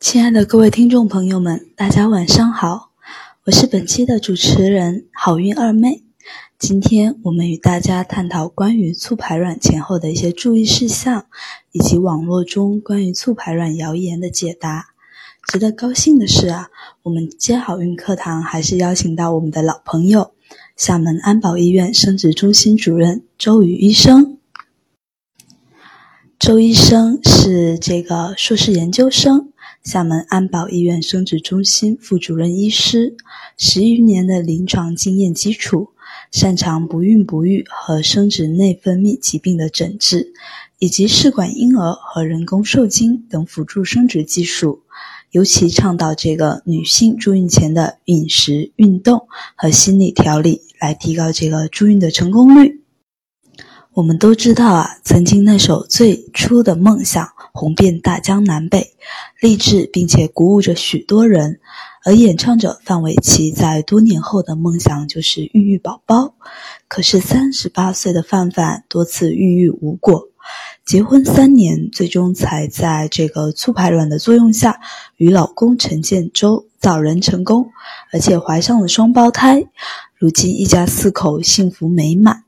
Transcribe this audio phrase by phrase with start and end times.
[0.00, 2.92] 亲爱的各位听众朋友们，大家晚上好，
[3.46, 6.04] 我是本期的主持人好运二妹。
[6.56, 11.26] 今天我们与大家探讨关于促排卵前后的一些注意事项，
[11.72, 14.86] 以及网络中关于促排卵谣言的解答。
[15.50, 16.68] 值得高兴的是啊，
[17.02, 20.30] 我们接好运课堂还是邀请到我们的老朋友，
[20.76, 24.38] 厦门安保医院生殖中心主任周宇医生。
[26.38, 29.52] 周医生是这个硕士研究生，
[29.84, 33.16] 厦门安保医院生殖中心副主任医师，
[33.56, 35.90] 十余年的临床经验基础，
[36.30, 40.32] 擅长不孕不育和生殖内分泌疾病的诊治，
[40.78, 44.82] 以及试管婴儿和人工受精等辅助生殖技术。
[45.30, 52.80] 尤其倡导这个女性助孕前的饮食、运动和心理调理，来提高这个助孕的成功率。
[53.98, 58.94] 我们都知道啊，曾经那首最初的梦想红遍大江南北，
[59.40, 61.58] 励志并且鼓舞着许多人。
[62.04, 66.36] 而演唱者范玮琪在多年后的梦想就是孕育宝宝，
[66.86, 70.28] 可是三十八岁的范范多次孕育无果。
[70.84, 74.78] 结婚三年，最终才在这个促排卵的作用下，
[75.16, 77.68] 与老公陈建州早人成功，
[78.12, 79.64] 而且怀上了双胞胎。
[80.14, 82.44] 如今一家四口幸福美满。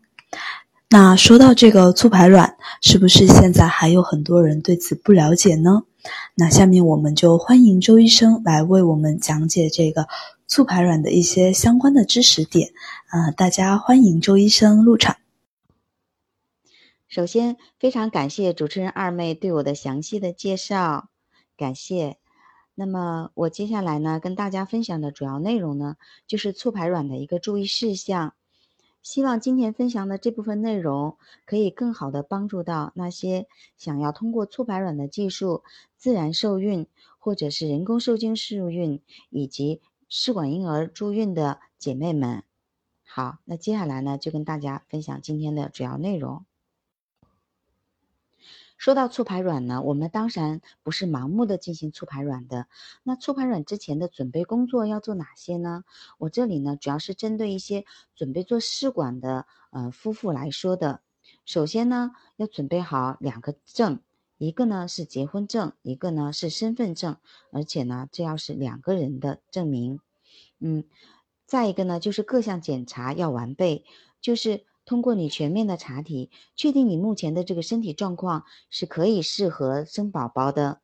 [0.93, 5.85] 那说到这个促排卵，是不是现在还有很多人对此不了解呢？
[6.35, 10.09] 那下面我们就欢迎周医生来为我们讲解这个
[10.49, 12.73] 促排卵的一些相关的知识点。
[13.07, 15.19] 啊，大家欢迎周医生入场。
[17.07, 21.09] 首先，非常感谢主持人二妹对我的详细的介绍，
[21.57, 22.17] 感谢。
[22.75, 25.95] 那么，我接下来呢，跟大家分享的主要内容呢，
[26.27, 28.35] 就是促排卵的一个注意事项。
[29.03, 35.63] 希望今天分享的这部分内容，可以更好的帮助到那些想要通过促排卵的技术
[35.97, 36.87] 自然受孕，
[37.19, 42.43] 或者是人工受精受孕，以及试管婴儿助孕的姐妹们。
[43.03, 46.45] 好，那接下来呢，就跟大家分享今天的主要内容。
[48.81, 52.67] 说到促排卵呢，我们当然不是盲目的进行促排卵的。
[53.03, 55.85] 那促排卵之前的准备工作要做哪些呢？
[56.17, 61.03] 我这里呢主要是针对一些准备做试管的呃夫妇来说的。
[61.45, 64.01] 首先呢要准备好两个证，
[64.39, 67.19] 一个呢是结婚证，一个呢是身份证，
[67.53, 70.01] 而且呢这要是两个人的证明。
[70.59, 70.85] 嗯，
[71.45, 73.85] 再一个呢就是各项检查要完备，
[74.23, 74.65] 就是。
[74.91, 80.81] 通过你全面的查体，确定你目前的这个身体状况是可以适合生宝宝的。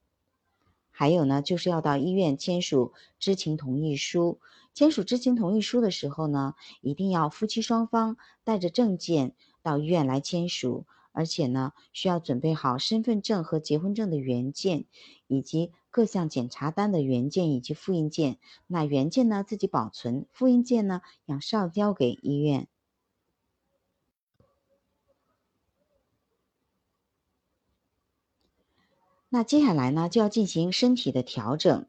[0.93, 4.39] 还有呢，就是要到医院签署知情同意书。
[4.73, 14.85] 签署知情同意书的时候呢，一定要夫妻双方带着证件到医院来签署，而且呢，需要准备好身份证和结婚证的原件，
[15.27, 18.39] 以及各项检查单的原件以及复印件。
[18.69, 22.69] 那原件呢自己保存，复印件呢要上交给医院。
[29.37, 31.85] 那接下来呢，就要进行身体的调整。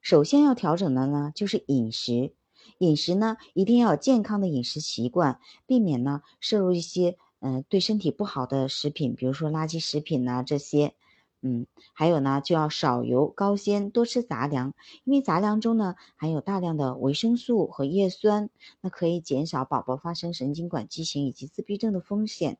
[0.00, 2.32] 首先要调整的呢，就是饮食。
[2.78, 10.94] 饮食呢，一定要有健康的饮食习惯，避免呢摄入一些嗯对身体不好的食品，比如说垃圾食品呐这些。
[11.42, 14.72] 嗯，还有呢，就要少油高纤，多吃杂粮，
[15.04, 18.48] 因为杂粮中呢含有大量的维生素和叶酸，
[18.80, 22.56] 那可以减少宝宝发生神经管畸形以及自闭症的风险。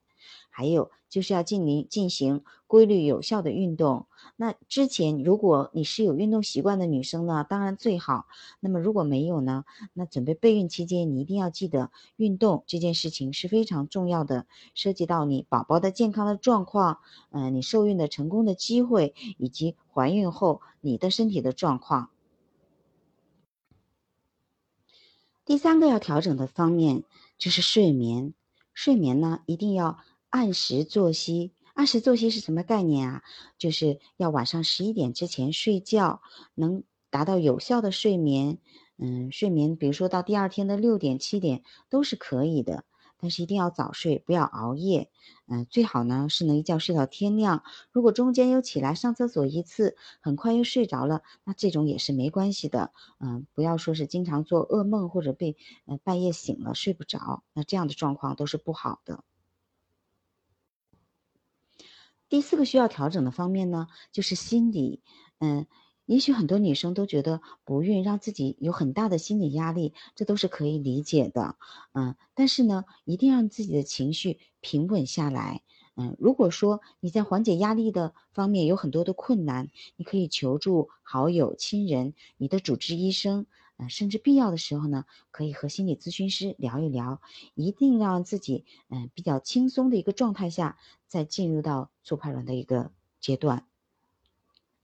[0.51, 4.07] 还有就是要进行进行规律有效的运动。
[4.37, 8.27] 那之前如果你是有运动习惯的女生呢，当然最好。
[8.61, 16.99] 那么如果没有呢，那准备备孕期间你一定要记得运动这件事情是非常重要的，涉及到你宝宝的健康的状况，
[17.31, 22.11] 嗯，你受孕的成功的机会，以及怀孕后你的身体的状况。
[25.45, 27.05] 第三个要调整的方面
[27.39, 28.35] 就是睡眠，
[28.75, 29.99] 睡眠呢一定要。
[30.37, 33.23] 按时作息，按时作息是什么概念啊？
[33.57, 36.21] 就是要晚上十一点之前睡觉，
[36.55, 38.59] 能达到有效的睡眠。
[38.99, 42.85] 嗯，睡眠，比如说到第二天的六点、七点都是可以的，
[43.19, 45.11] 但是一定要早睡，不要熬夜。
[45.47, 47.63] 嗯，最好呢是能一觉睡到天亮。
[47.91, 52.93] 如果中间又起来上厕所一次，很快又睡着了，那这种也是没关系的。
[53.21, 55.57] 嗯，不要说是经常做噩梦或者被
[55.87, 59.25] 呃半夜醒了睡不着，那这样的状况都是不好的。
[62.29, 65.03] 第四个需要调整的方面呢，就是心理。
[65.39, 65.67] 嗯，
[66.07, 71.57] 也许很多女生都觉得不孕让自己有很大的心理压力，这都是可以理解的。
[71.93, 75.63] 嗯，但是呢，一定让自己的情绪平稳下来。
[75.95, 83.47] 嗯，如果说你在缓解压力的方面有很多的困难，你可以求助好友、亲人、你的主治医生，
[83.79, 87.21] 呃，甚至必要的时候呢，可以和心理咨询师聊一聊，
[87.55, 93.67] 一定让自己嗯比较轻松的一个状态下，再进入到促排卵的一个阶段。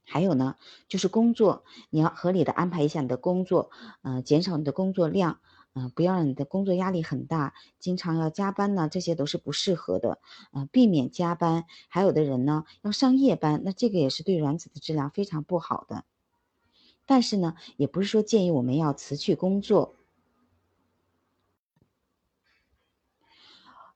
[0.05, 0.57] 还有呢，
[0.87, 5.39] 就是工作，你要合理的安排一下你的工作，呃，减少你的工作量，
[5.73, 10.19] 嗯，不要让你的工作压力很大，经常要加班呢，这些都是不适合的，
[10.51, 11.65] 呃，避免加班。
[11.87, 16.03] 还有的人呢，要上夜班，那这个也是对卵子的质量非常不好的。
[17.05, 19.95] 但是呢，也不是说建议我们要辞去工作。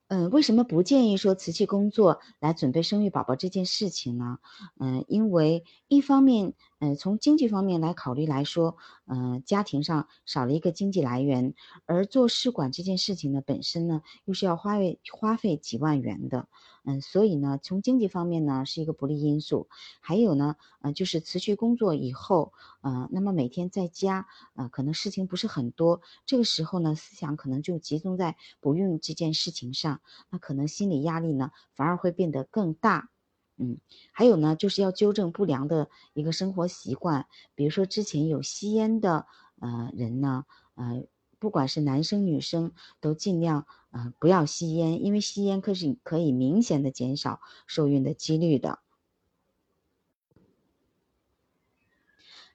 [0.10, 4.40] 嗯，为什么不建议说辞去工作来准备生育宝宝这件事情呢？
[4.80, 11.54] 嗯，因为一方面，嗯，从经济方面来考虑来说，嗯，家庭上少了一个经济来源，
[11.86, 16.48] 而做试管这件事情呢，本身呢又是要花费花费几万元的。
[16.90, 19.68] 嗯，所以呢，从经济方面呢是一个不利因素。
[20.00, 24.26] 还有呢，呃，就是辞去工作以后，呃，那么每天在家，
[24.56, 30.00] 呃，可能事情不是很多，这个时候呢，思想可能就集中在不孕这件事情上，
[30.30, 33.10] 那可能心理压力呢反而会变得更大。
[33.58, 33.80] 嗯，
[34.14, 39.26] 还有呢，就是要纠正不良的一个生活习惯，比如说之前有吸烟的
[39.60, 40.46] 呃人呢，
[40.76, 41.04] 呃。
[41.40, 48.80] 不管是男生女生，都尽量嗯不要吸烟，因为吸烟可是可以明显的减少受孕的几率的。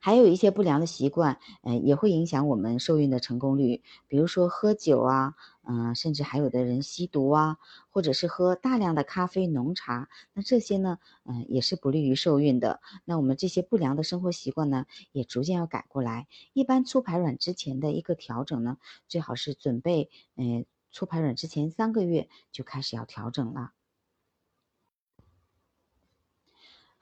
[0.04, 3.82] 还有一些不良的习惯，嗯，也会影响我们受孕的成功率。
[4.08, 7.58] 比如说喝酒啊，嗯，甚至还有的人吸毒啊，
[7.88, 12.80] 或者是喝大量的咖啡、浓茶，那这些呢，嗯，也是不利于受孕的。
[13.04, 16.26] 那我们这些不良的生活习惯呢，也逐渐要改过来。
[16.52, 23.70] 一般促排卵之前的一个调整呢，最好是准备，嗯，促排卵之前三个月就开始要调整了。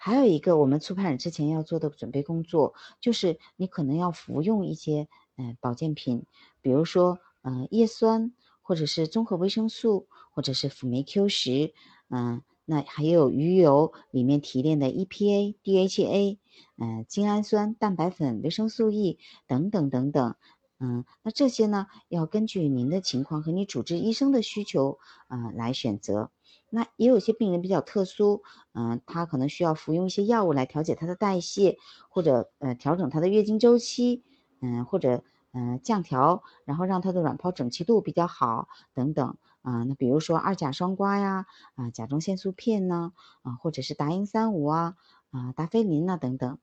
[0.02, 6.24] 还有一个，我们促排卵之前要做的准备工作，就是你可能要服用一些嗯保健品，
[6.62, 8.32] 比如说嗯叶酸，
[8.62, 11.74] 或者是综合维生素，或者是辅酶 Q 十，
[12.08, 16.38] 嗯，那还有鱼油里面提炼的 EPA、DHA，
[16.78, 20.34] 嗯，精氨酸、蛋白粉、维生素 E 等等等等，
[20.78, 24.98] 嗯，那这些呢，要根据您的情况和你主治医生的需求
[25.28, 26.30] 啊来选择。
[26.70, 31.76] 那也有些病人比较特殊，嗯，他可能需要服用一些药物来调节他的代谢，
[32.08, 34.22] 或者呃调整他的月经周期，
[34.60, 39.82] 嗯，或者嗯降调，然后让他的卵泡整齐度比较好等等啊。
[39.82, 43.12] 那比如说二甲双胍呀，啊甲状腺素片呢，
[43.42, 44.94] 啊或者是达英三五啊，
[45.32, 46.58] 啊达菲林呐等等。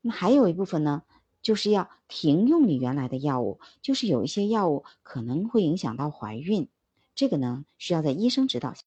[0.00, 1.02] 那还有一部分呢，
[1.42, 6.68] 就是要停用你原来的药物，就是有一些药物可能会影响到怀孕，
[7.16, 8.82] 这个呢需要在医生指导下。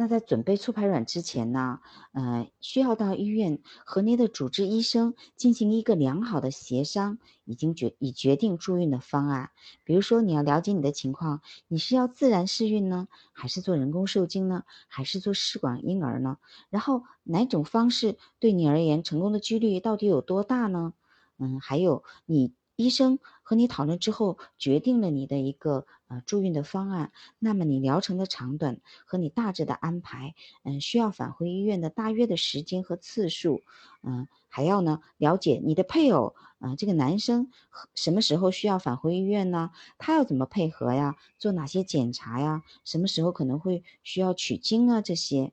[0.00, 1.80] 那在准备促排卵之前呢，
[2.12, 9.50] 呃，需要到医院和您的主治医生进行一个良好的协商，已经决已决定助孕的方案。
[9.82, 16.38] 比如说，你要了解你的情况，你是要自然试孕呢，还是做人工受精呢，还是做试管婴儿呢？
[16.70, 20.94] 然后哪种方式对你而言成功的几率到底有多大呢？
[21.38, 22.52] 嗯，还有你。
[22.80, 23.18] 医生
[23.48, 27.12] 和你讨论之后，决定了你的一个呃助孕的方案。
[27.38, 30.34] 那么你疗程的长短和你大致的安排，
[30.64, 33.62] 嗯，需要返回医院的大约的时间和次数，
[34.02, 37.50] 嗯，还要呢了解你的配偶，呃，这个男生
[37.94, 39.70] 什么时候需要返回医院呢？
[39.96, 41.16] 他要怎么配合呀？
[41.38, 42.62] 做哪些检查呀？
[42.84, 45.00] 什么时候可能会需要取精啊？
[45.00, 45.52] 这些。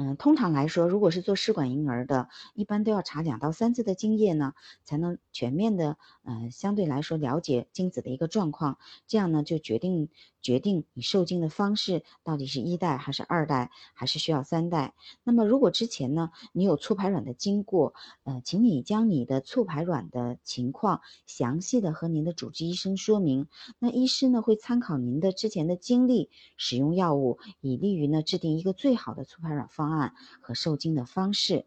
[0.00, 8.78] 嗯，通常来说，如果是做试管婴儿的，一般都要查两到三次的精液呢，才能全面的，嗯，相对来说了解精子的一个状况，
[9.08, 10.08] 这样呢就决定
[10.40, 14.94] 决定你受精的方式到底是一代还是二代，还是需要三代。
[15.24, 23.48] 那么如果之前呢你有促排卵的经过，呃，请你将你的促排卵的情况详细的和您的主治医生说明，
[23.80, 29.88] 那医师呢会参考您的之前的经历，使用药物，以利于呢制定一个最好的促排卵方。
[29.88, 31.64] 案和受精的方式。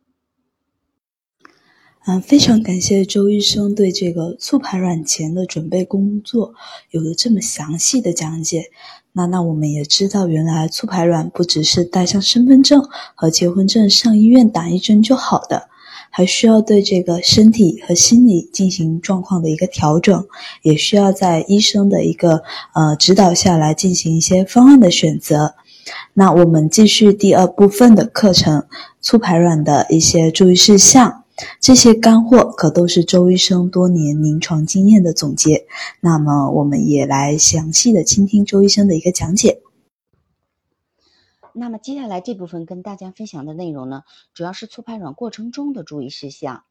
[2.08, 6.56] 嗯，非常感谢周医生对这个促排卵前的准备工作
[6.90, 8.72] 有了这么详细的讲解。
[9.14, 15.70] 那那我们也知道，原来促排卵不只是带上身份证和结婚证上医院打一针就好的，
[16.10, 20.26] 还需要对这个身体和心理进行状况的一个调整，
[20.64, 22.42] 也需要在医生的一个
[22.74, 25.54] 呃指导下来进行一些方案的选择。
[26.16, 28.66] 那我们继续第二部分的课程，
[29.02, 31.21] 促排卵的一些注意事项。
[31.60, 35.68] 这些干货可都是周医生多年临床经验的总结。
[36.00, 39.62] 那么，我们也来详细的倾听周医生的一个讲解。
[41.54, 46.64] 那么，接下来这部分跟大家分享的内容呢，主要是促排卵过程中的注意事项。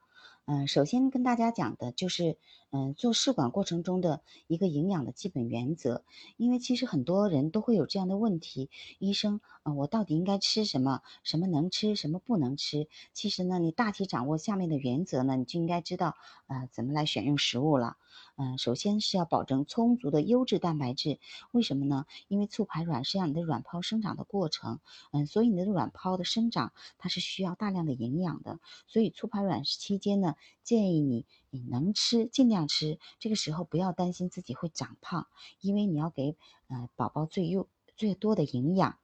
[0.46, 2.38] 嗯，首先跟大家讲的就是，
[2.72, 6.04] 嗯，做试管过程中的一个营养的基本原则。
[6.36, 11.02] 因为其实很多人都会有这样的问题，医生，呃，我到底应该吃什么？
[11.24, 12.88] 什么能吃，什么不能吃？
[13.12, 17.96] 其实呢，你大体掌握下面的原则呢，你就应该知道，呃，怎么来选用食物了。
[18.36, 21.18] 嗯，首先是要保证充足的优质蛋白质。
[21.52, 22.06] 为什么呢？
[22.28, 24.80] 因为促排卵是让你的卵泡生长的过程，
[25.12, 28.58] 嗯，所以你的卵泡的生长它是需要大量的营养的。
[28.86, 32.98] 所以促排卵期间呢，建议你你能吃尽量吃。
[33.18, 35.26] 这个时候不要担心自己会长胖，
[35.60, 36.36] 因为你要给
[36.68, 38.98] 呃宝宝最优最多的营养。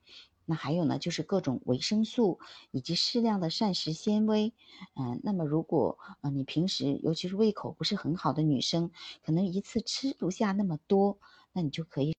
[0.48, 2.38] 那还有呢，就是各种维生素
[2.70, 4.52] 以及适量的膳食纤维。
[4.94, 8.92] 嗯，那么如果呃你平时尤其是胃口不是很好的女生，
[9.25, 11.18] 可能一次吃不下那么多，
[11.52, 12.14] 那你就可以。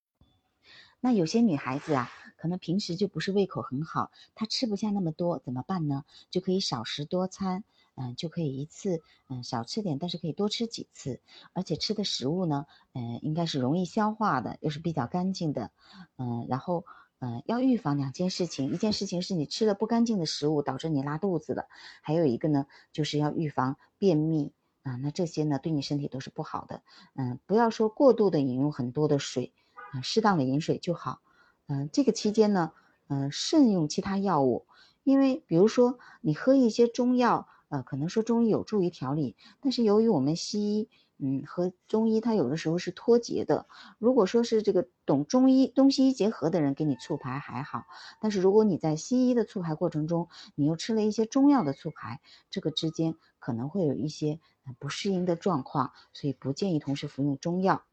[0.99, 6.03] 那有些女孩子啊，可能平时就不是胃口很好，她吃不下那么多，怎么办呢？
[6.29, 7.63] 就可以少食多餐，
[7.97, 11.19] 嗯，就可以一次嗯少吃点，但是可以多吃几次，
[11.51, 15.71] 而且吃的食物呢，嗯，应该是容易消化的，又是比较干净的，
[16.17, 16.85] 嗯，然后。
[17.19, 21.65] 嗯，要预防两件事情，一件事情是你吃了不干净的食物导致你拉肚子了，
[22.03, 24.97] 还有一个呢，就是要预防便秘啊。
[24.97, 26.83] 那这些呢，对你身体都是不好的。
[27.15, 29.51] 嗯，不要说过度的饮用很多的水，
[29.93, 31.21] 啊，适当的饮水就好。
[31.65, 32.71] 嗯，这个期间呢，
[33.07, 34.67] 嗯，慎用其他药物，
[35.03, 40.89] 因为比如说你喝一些中药，呃，可能说中医有助于调理，但是由于我们西医。
[41.19, 43.65] 嗯，和中医它有的时候是脱节的。
[43.97, 47.85] 如果说是这个懂中医、东西医结合的人给你促排还好，
[48.21, 52.21] 但是如果你在西医的促排过程中，你又吃了一些中药的促排，
[52.51, 54.39] 这个之间可能会有一些
[54.77, 57.83] 不适应的状况，所以不建议同时服用中药。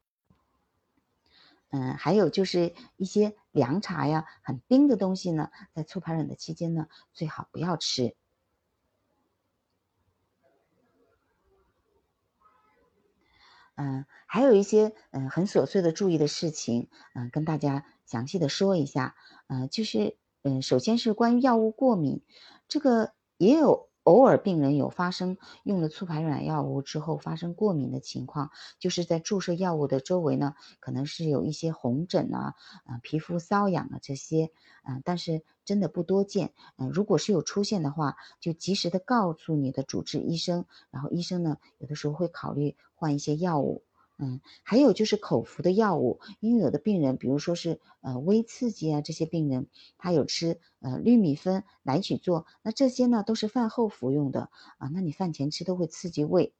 [1.71, 8.15] 嗯，还有就是一些凉茶呀、很冰的东西呢，在促排卵的期间呢，最好不要吃。
[13.75, 19.15] 嗯，还有一些嗯很琐碎的注意的事情，嗯，跟大家详细的说一下。
[19.47, 22.21] 嗯，就是嗯，首先是关于药物过敏，
[22.67, 23.89] 这个也有。
[24.05, 32.53] 偶尔病人有发生用了促排卵药物之后发生过敏的情况，就是在注射药物的周围呢，可能是有一些红疹啊，
[32.85, 34.51] 啊皮肤瘙痒啊这些，
[34.87, 43.83] 嗯，但是真的不多见，嗯，如果是有出现的话，就及时的告诉你的主治医生，然后医生呢有的时候会考虑换一些药物。
[44.17, 49.67] 嗯，还有就是口服的药物，因为有的病人，比如说是呃微刺激啊，这些病人
[49.97, 56.53] 他有吃呃氯米芬来曲唑，那这些呢都是饭后服用的啊，那你饭前吃都会刺激胃。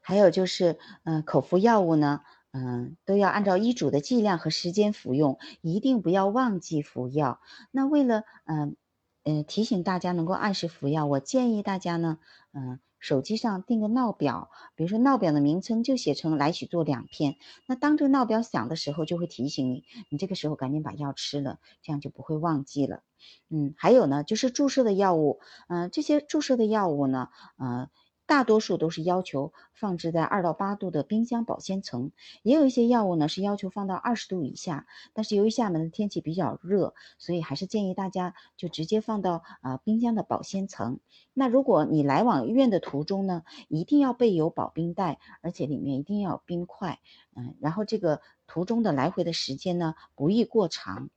[0.00, 2.22] 还有就是嗯口服药物呢，
[2.56, 7.40] 嗯都要按照医嘱的剂量和时间服用，一定不要忘记服药。
[7.70, 8.76] 那为了嗯
[9.24, 12.18] 嗯提醒大家能够按时服药，我建议大家呢，
[12.52, 12.80] 嗯。
[12.98, 17.36] 手机上定个闹表，比如说闹表的名称就写成来曲唑两片。
[17.66, 23.02] 那当这个闹表响的时候，就会提醒你，你这个时候赶紧把药吃了，这样就不会忘记了。
[23.50, 27.88] 嗯，还有呢，就是注射的药物，嗯，这些注射的药物呢，嗯。
[28.26, 32.10] 大多数都是要求放置在二到八度的冰箱保鲜层，
[32.42, 34.86] 也有一些药物呢是要求放到二十度以下。
[35.12, 40.98] 但是由于厦门的天气比较热，所以还是建议大家就直接放到啊冰箱的保鲜层。
[41.32, 46.98] 那如果你来往医院的途中呢，一定要备有保冰袋，而且里面一定要有冰块。
[47.36, 51.10] 嗯，然后这个途中的来回的时间呢，不宜过长。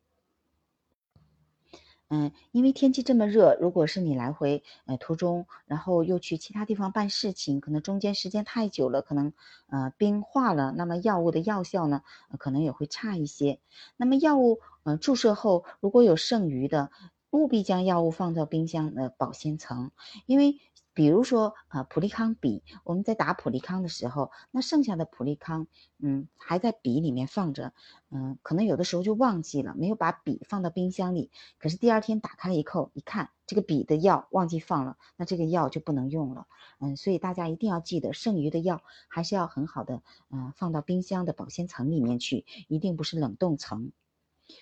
[2.09, 9.33] 嗯，因为天气这么热，如果是你来回呃途中，然后又去其他地方办事情，可能中间时间太久了，可能
[9.67, 12.01] 呃冰化了，那么药物的药效呢，
[12.39, 13.59] 可能也会差一些。
[13.95, 16.89] 那么药物呃注射后如果有剩余的，
[17.29, 19.91] 务必将药物放到冰箱的保鲜层，
[20.25, 20.59] 因为。
[20.93, 25.67] 比如说啊，普利康笔，我们在打普利康的时候，那剩下的普利康，
[25.99, 27.73] 嗯，还在笔里面放着，
[28.09, 31.31] 嗯，可能有的时候就忘记了，没有把笔放到冰箱里。
[31.57, 36.47] 可是第二天打开以后，一看这个笔的药忘记放了，那这个药就不能用了。
[36.79, 43.91] 嗯，所以大家一定要记得，剩余的药还是要很好的，嗯，放到冰箱的保鲜层里面去，一定不是冷冻层。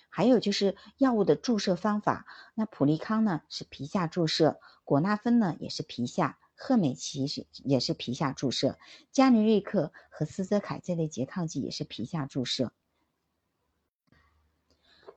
[0.08, 8.78] 还有就是药物的注射方法，那普利康呢是皮下注射，果纳芬呢也是皮下，赫美奇是也是皮下注射，
[9.12, 12.72] 加尼瑞克和斯泽凯这类拮抗剂也是皮下注射。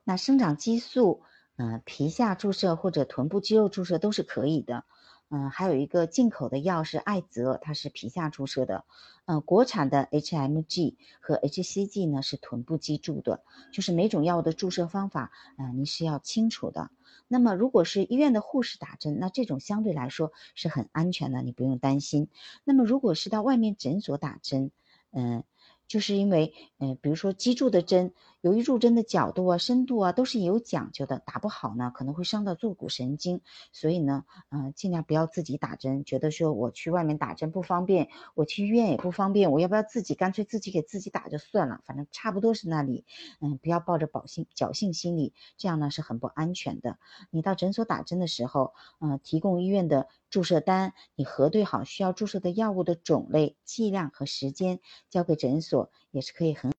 [0.04, 1.22] 那生长激素
[1.56, 4.84] 嗯，皮下注射或者臀部肌肉注射都是可以的。
[5.32, 8.84] 嗯，还有一个进口的药是艾泽，它是皮下注射的。
[9.24, 16.90] 嗯，国产的 HMG 和 HCG 呢是臀部肌注的，就是每种药物的注射方法，嗯，你是要清楚的。
[17.28, 22.28] 那么如果是医院的护士打针，那这种相对来说是很安全的，你不用担心。
[22.64, 24.70] 那么如果是到外面诊所打针，
[25.12, 25.44] 嗯。
[25.88, 33.40] 就是因为，嗯，比如说肌注的针，由于入针的角度啊、深度啊都是有讲究的，打不好呢可能会伤到坐骨神经，
[33.72, 36.04] 所以呢，嗯，尽量不要自己打针。
[36.04, 43.06] 觉得说我去外面打针不方便，我去医院也不方便，我要不要自己干脆自己给自己打就算了，反正差不多是那里，
[43.40, 46.98] 嗯，不要抱着侥幸侥幸心理，这样呢是很不安全的。
[47.30, 50.08] 你到诊所打针的时候，嗯，提供医院的。
[50.32, 54.80] 注射单，你核对好需要注射的药物的种类、剂量和时间，
[55.10, 56.72] 交给诊所也是可以很。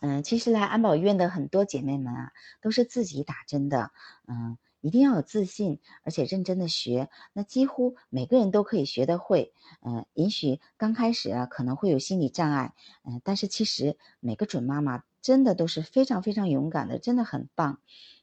[0.00, 3.90] 嗯，其实来安保医院的很多姐妹们啊，都是自己打针的。
[4.26, 7.08] 嗯，一定要有自信，而且认真的学。
[7.32, 9.52] 那几乎每个人都可以学得会。
[9.82, 12.74] 嗯，也许刚开始啊可能会有心理障碍。
[13.04, 17.80] 嗯，但是其实每个准妈妈真的都是非常非常勇敢的，真的很棒。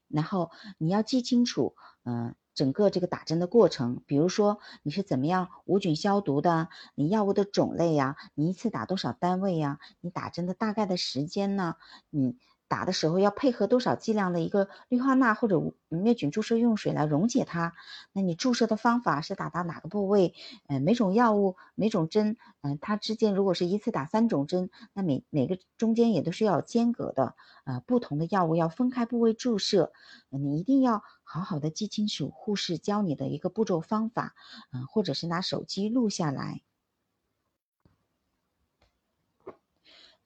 [0.07, 2.35] 然后你要记清楚，嗯。
[2.57, 11.75] 整个这个打针的过程，比如说你是怎么样无菌消毒的，你药物的种类呀，你一次打多少单位呀，你打针的大概的时间呢，
[12.09, 12.35] 你。
[12.67, 17.73] 打的时候要配合多少剂量的一个氯化钠或者灭菌注射用水来溶解它？
[18.13, 20.33] 那你注射的方法是打到哪个部位？
[20.67, 27.35] 呃，每种药物每种针，嗯，它之间如果是一次打三种针，那每每个中间也都是要间隔的。
[27.63, 29.91] 呃，不同的药物要分开部位注射，
[30.29, 34.35] 你一定要好好的记清楚护士教你的一个步骤方法，
[34.71, 36.61] 嗯，或者是拿手机录下来。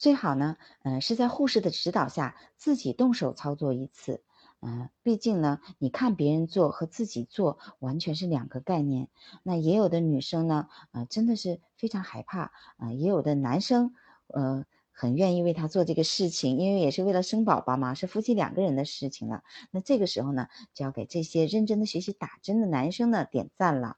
[0.02, 4.24] 最好呢，嗯，是在护士的指导下自己动手操作一次，
[4.60, 9.10] 嗯，毕竟呢，你看别人做和自己做完全是两个概念。
[9.44, 13.94] 那也有的女生呢，呃，真的是非常害怕，啊，也有的男生，
[14.26, 19.44] 呃，很愿意为他做这个事情，因为也是为了生宝宝嘛，是夫妻两个人的事情了。
[19.70, 23.98] 那这个时候呢，就要给这些认真的学习打针的男生呢点赞了。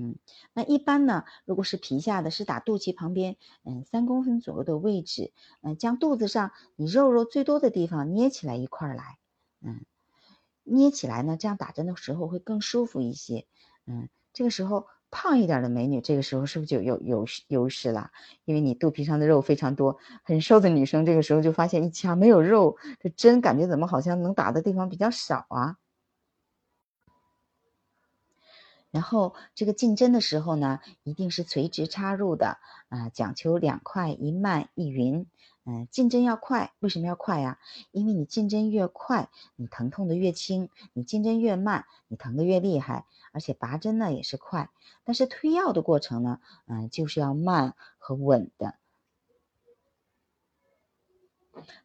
[0.00, 0.16] 嗯，
[0.54, 9.18] 那一般呢，如果是皮下的，是打肚脐旁边，嗯，三公分左右的位置，嗯，将肚子上你肉肉最多的地方捏起来一块来，
[9.60, 9.84] 嗯，
[10.64, 13.46] 捏起来呢，这样打针的时候会更舒服一些，
[13.86, 18.10] 嗯，这个时候胖一点的美女，这个时候是不是就有有优势了？
[18.46, 25.76] 因为你肚皮上的肉非常多，很瘦的女生这个时候就发现一掐没有肉，这针感觉怎么好像能打的地方比较少啊？
[28.90, 35.26] 然后这个进针的时候呢，一定是垂直插入的，啊，讲求两快一慢一匀，
[35.64, 37.58] 嗯，进针要快，为什么要快呀？
[37.92, 43.06] 因为你进针越快，你疼痛的越轻；你进针越慢，你疼的越厉害。
[43.32, 44.70] 而且拔针呢也是快，
[45.04, 48.74] 但是推药的过程呢，嗯，就是要慢和稳的。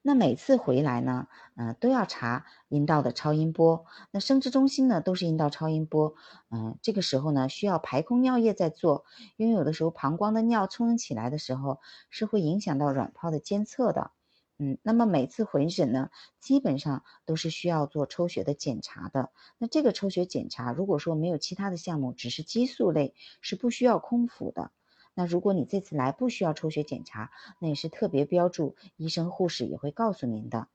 [0.01, 3.85] 那每次回来呢，嗯，都要查阴道的超音波。
[4.11, 6.15] 那生殖中心呢，都是阴道超音波。
[6.49, 9.05] 嗯，这个时候呢，需要排空尿液在做，
[9.37, 14.11] 因为有的时候膀胱的尿冲起来的时候，是会影响到卵泡的监测的。
[14.57, 16.09] 嗯，那么每次回诊呢，
[16.39, 19.31] 基本上都是需要做抽血的检查的。
[19.57, 24.71] 那这个抽血检查，如果说没有其他的项目，只是激素类，是不需要空腹的。
[25.15, 30.67] 那如果你这次来不需要抽血检查，那也是特别标注，医生护士也会告诉您的。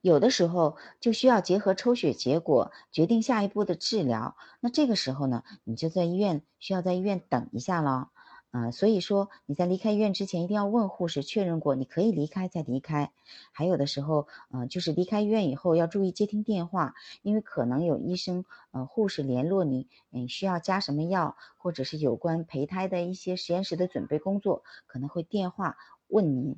[0.00, 8.10] 有的时候就需要结合抽血结果决定下一步的治疗，那这个时候呢，你就在医院需要在医院等一下了。
[8.50, 13.12] 啊，所以说你在离开医院之前，一定要问护士确认过，你可以离开再离开。
[13.52, 25.76] 还有的时候，嗯，就是离开医院以后要注意接听电话，因为可能有医生、呃护士联络你，嗯，需要加什么药，或者是有关胚胎的一些实验室的准备工作，可能会电话
[26.08, 26.56] 问您。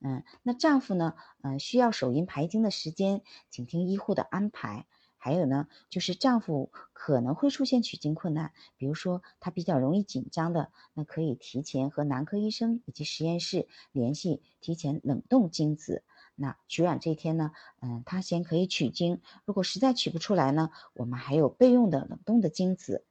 [0.00, 4.86] 嗯，那丈夫呢，嗯，需要手淫排精的时间，请听医护的安排。
[5.24, 16.02] 还有呢，就是丈夫可能会出现取精困难，比如说他比较容易紧张的，那可以提前和男科医生以及实验室联系，提前冷冻精子。
[16.34, 19.22] 那取卵这天呢，嗯，他先可以取精。
[19.46, 23.06] 如果实在取不出来呢，我们还有备用的冷冻的精子。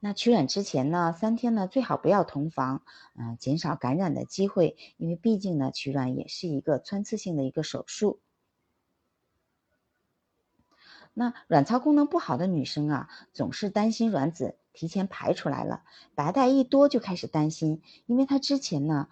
[0.00, 2.82] 那取卵之前呢，三天呢最好不要同房，
[3.14, 8.20] 嗯，减少感染的机会，因为毕竟呢取卵也是一个穿刺性的一个手术。
[11.18, 15.82] 那卵巢功能不好的女生啊，总是担心卵子提前排出来了，
[16.14, 19.08] 白带一多就开始担心，因为她之前呢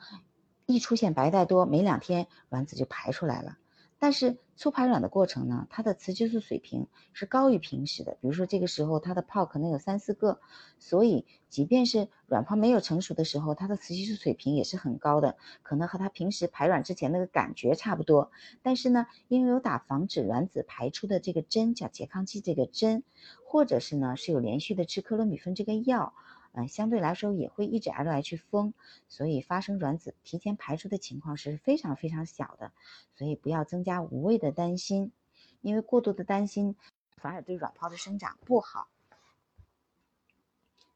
[0.67, 3.59] 一出现白带多，没两天卵子就排出来了。
[3.99, 8.13] 但是促排卵的过程呢，它的雌激素水平是高于平时的。
[8.21, 10.41] 比如说这个时候它的泡可能有三四个，
[10.79, 18.31] 所以即便是卵泡没有成熟的时候，它的雌激素水平也是很高的，可能和它平时排卵之前那个感觉差不多。
[18.63, 23.05] 但是呢，因为有打防止卵子排出的这个针，叫拮抗剂这个针，
[23.45, 26.15] 或者是呢是有连续的吃克罗米芬这个药。
[26.59, 28.73] 嗯，相对来说也会抑制 LH 峰，
[29.09, 32.73] 所以发生卵子提前排出的情况是非常非常小的，
[33.15, 35.13] 所以不要增加无谓的担心，
[35.61, 36.75] 因为过度的担心
[37.19, 38.89] 反而对卵泡的生长不好。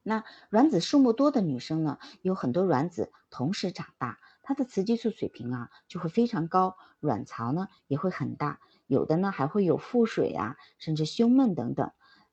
[0.03, 11.93] 那卵子数目多的女生呢，有很多卵子同时长大，她的雌激素水平啊就会非常高，卵巢呢也会很大，有的呢还会有腹水啊，甚至胸闷等等。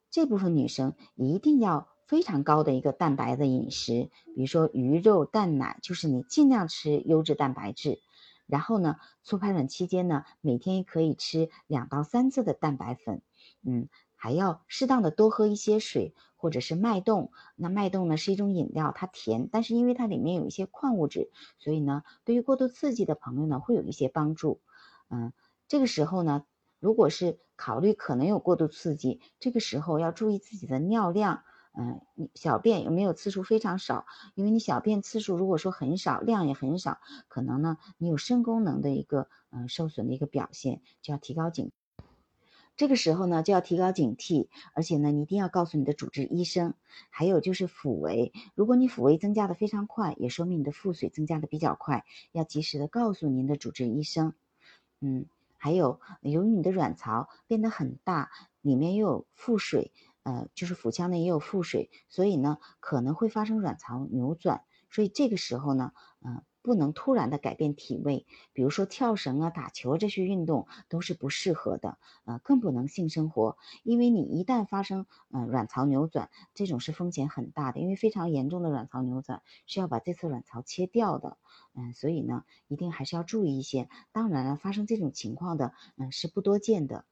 [0.10, 1.90] 这部分女生一定要。
[2.08, 8.00] 非常高的一个蛋白的饮食，比如说鱼肉、蛋奶，就是你尽量吃优质蛋白质。
[8.46, 13.22] 然后呢，促排卵期间呢，每天可以吃两到三次的蛋白粉，
[13.62, 17.34] 嗯，还要适当的多喝一些水或者是脉动。
[17.58, 24.62] 那脉动呢是一种饮料，它甜，但是因为它里面有一些矿物质，所以呢，对于过度刺激的朋友呢会有一些帮助。
[25.10, 25.34] 嗯，
[25.68, 26.46] 这个时候呢，
[26.80, 31.44] 如果是考虑可能有过度刺激，这个时候要注意自己的尿量。
[31.80, 34.08] 嗯，你小便有没有次数非常少？
[34.34, 41.72] 因为你小便次数如果说很少，量也很少，可能呢你有肾功能的一个嗯受损的一个表现，就要提高警。
[42.76, 46.74] 这个时候呢就要提高警惕，而且呢你一定要告诉你的主治医生。
[47.12, 54.34] 还有就是腹围，如果你腹围增加的非常快，也说明你的腹水增加的比较快，要及时的告诉您的主治医生。
[55.00, 59.92] 嗯，还有由于你的卵巢变得很大，里面又有腹水。
[60.28, 81.38] 呃，就是腹腔内也有腹水，所以呢可能会发生卵巢扭转，所以这个时候呢，嗯，不能突然的改变体位，比如说跳绳啊、打球这些运动都是不适合的，呃，更不能性生活，因为你一旦发生嗯卵巢扭转，这种是风险很大的，因为非常严重的卵巢扭转是要把这次卵巢切掉的，
[81.74, 83.88] 嗯，所以呢一定还是要注意一些。
[84.12, 87.06] 当然了，发生这种情况的，嗯，是不多见的。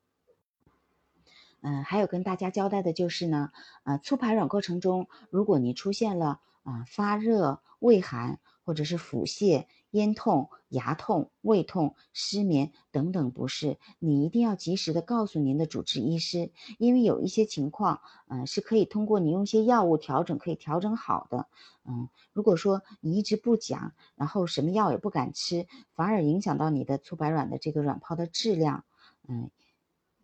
[1.67, 3.51] 嗯，还有跟大家交代的就是呢，
[3.85, 21.47] 呃，促排卵过程中，如果你出现了啊发热、畏寒，或者是腹泻、咽痛、牙痛、胃痛、失眠等等不适，你一定要及时的告诉您的主治医师，因为有一些情况，嗯，是可以通过你用一些药物调整可以调整好的。
[21.83, 28.85] 嗯，如果说你一直不讲，然后什么药也不敢吃，反而影响到你的促排卵的这个卵泡的质量，
[29.27, 29.49] 嗯。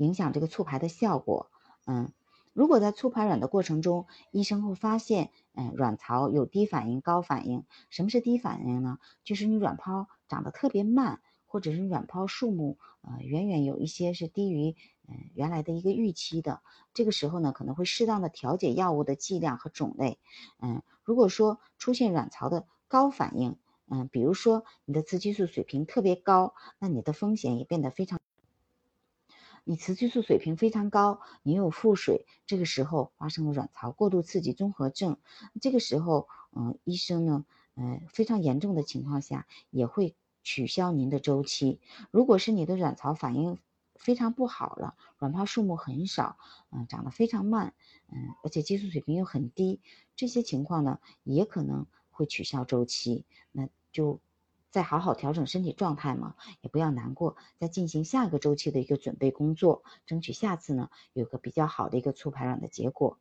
[0.01, 1.51] 影响这个促排的效果，
[1.85, 2.11] 嗯，
[2.53, 7.65] 如果在促排卵的过程中，医生会发现，嗯，卵巢有低反应、高反应。
[7.91, 8.97] 什么是低反应呢？
[9.23, 14.75] 就是你卵泡长得特别慢，或者是卵泡数目，呃，远远有一些是低于，
[15.07, 16.61] 嗯，原来的一个预期的。
[16.95, 20.17] 这个时候呢，可能会适当的调节药物的剂量和种类，
[20.63, 23.55] 嗯，如果说出现卵巢的高反应，
[23.87, 28.19] 嗯，比如说你的雌激素水平特别高，那你的风险也变得非常。
[29.63, 35.17] 你雌激素水平非常高，你有腹水，这个时候发生了卵巢过度刺激综合症，
[35.61, 37.45] 这个时候，嗯，医生呢，
[37.75, 41.79] 嗯，非常严重的情况下也会取消您的周期。
[42.09, 43.59] 如果是你的卵巢反应
[43.95, 46.37] 非常不好了，卵泡数目很少，
[46.71, 47.75] 嗯，长得非常慢，
[48.11, 49.79] 嗯，而且激素水平又很低，
[50.15, 54.19] 这些情况呢，也可能会取消周期，那就。
[54.71, 63.19] 再好好调整身体状态嘛，也不要难过，再进行下一个周期的一个准备工作，争取下次呢有个比较好的一个促排卵的结果。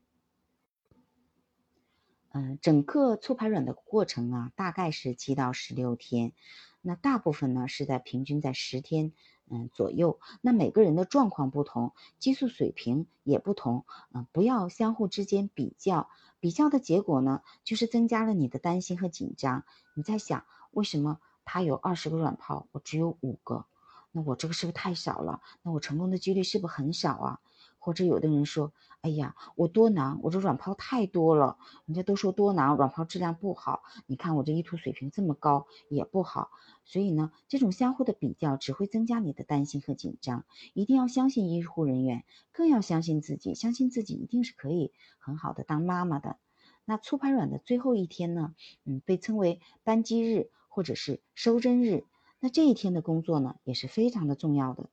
[2.32, 6.32] 嗯，整个促排卵的过程啊，大概是七到十六天，
[6.80, 9.12] 那大部分呢是在平均在十天
[9.50, 10.20] 嗯左右。
[10.40, 13.84] 那每个人的状况不同，激素水平也不同，
[14.14, 16.08] 嗯，不要相互之间比较，
[16.38, 19.64] 比较的结果呢就是增加了你的担心和紧张。
[19.94, 21.18] 你在想为什么？
[21.52, 23.66] 他有二十个卵泡，我只有五个，
[24.12, 25.40] 那我这个是不是太少了？
[25.62, 27.40] 那我成功的几率是不是很少啊？
[27.80, 36.50] 或者有的人说，哎呀，我多囊，我这卵泡太多了，人家都说多囊卵泡质量不好，你看我这一图水平这么高也不好，
[36.84, 40.44] 所以呢，这种相互的比较只会增加你的担心和紧张。
[40.72, 46.38] 一定要相信医护人员，更要相信自己，相信自己一定是可以很好的当妈妈的。
[46.84, 50.48] 那促排卵的最后一天呢，嗯，被称为扳机日。
[50.70, 52.06] 或者是收针日，
[52.38, 54.88] 那这一天的工作呢也是非常的重要的。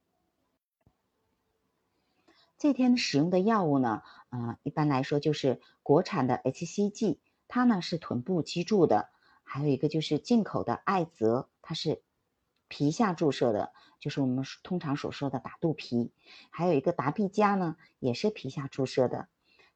[2.57, 9.09] 这天使用的药物呢，呃，一般来说就是国产的 HCG，它呢是臀部脊柱的；
[9.43, 12.01] 还有一个就是进口的艾泽，它是
[12.67, 16.09] 皮下注射的，就是我们通常所说的打肚皮；
[16.49, 19.29] 还有一个达必佳呢，也是皮下注射的。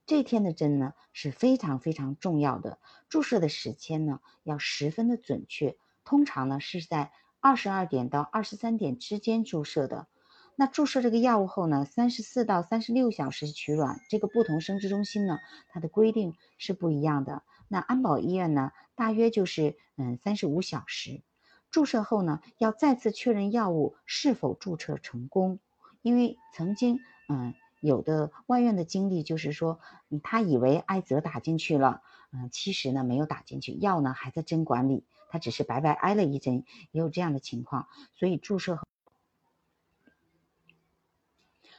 [0.07, 10.07] 这天的针呢是非常非常重要的，注射的时间呢要十分的准确，通常呢是在二十二点到二十三点之间注射的。
[10.55, 17.43] 那注射这个药物后呢，三十四到三十六小时取卵，这个不同生殖中心呢它的规定是不一样的。
[17.67, 21.21] 那安保医院呢，大约就是嗯三十五小时。
[21.69, 25.59] 注射后呢，要再次确认药物是否注射成功，
[26.01, 27.53] 因为曾经嗯。
[27.81, 29.79] 有的外院的经历就是说，
[30.21, 37.87] 他以为艾泽打进去了，嗯，其实呢没有打进去，药呢还在针管里，他只是白白挨了一针，也有这样的情况。
[38.13, 38.77] 所以注射，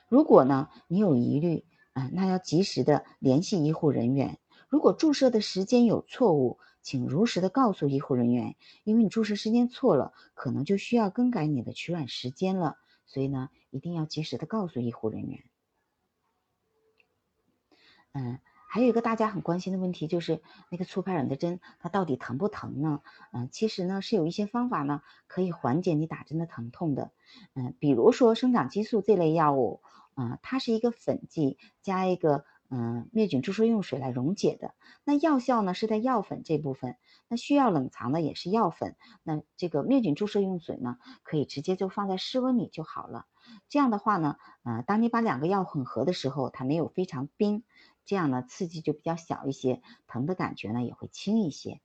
[0.08, 4.40] 如果呢你有疑虑，啊，那要及时的联系医护人员。
[4.68, 12.78] 如果注射的时间有错误，请如实的告诉医护人员，因为你注射时间错了，可能就需要更改你的取卵时间了。
[13.04, 15.44] 所以呢，一定要及时的告诉医护人员。
[18.12, 18.40] 嗯，
[18.72, 23.02] 还有一个大家很关心的问题，就是那个促排卵的针，它到底疼不疼呢？
[23.30, 27.10] 嗯，其实呢是有一些方法呢可以缓解你打针的疼痛的。
[27.52, 29.82] 嗯，比如说生长激素这类药物，
[30.16, 34.72] 嗯，它是一个粉剂加一个嗯灭菌注射用水来溶解的。
[35.04, 36.96] 那药效呢是在药粉这部分，
[37.28, 38.96] 那需要冷藏的也是药粉。
[39.22, 43.26] 那这个灭菌注射用水呢，可以直接就放在室温里就好了。
[43.68, 47.64] 这样的话呢，呃，当你把两个药混合的时候，它没有非常冰。
[48.04, 51.80] 这样呢，刺激就比较小一些，疼的感觉呢也会轻一些。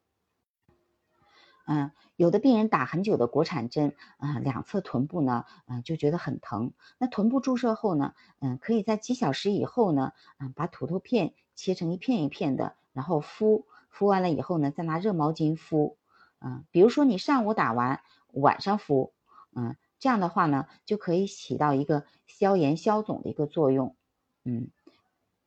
[1.70, 6.72] 嗯，有的病人打很久的国产针，啊，两侧臀部呢，嗯，就觉得很疼。
[6.98, 15.98] 那臀部注射后呢，嗯，可以在几小时以后呢，嗯，把土豆片切成一片一片的，然后敷，敷完了以后呢，再拿热毛巾敷。
[16.40, 18.02] 嗯，比如说你上午打完，
[18.32, 19.12] 晚上敷，
[19.54, 23.98] 嗯，这样的话呢，就可以起到一个消炎消肿的一个作用。
[24.46, 24.72] 嗯。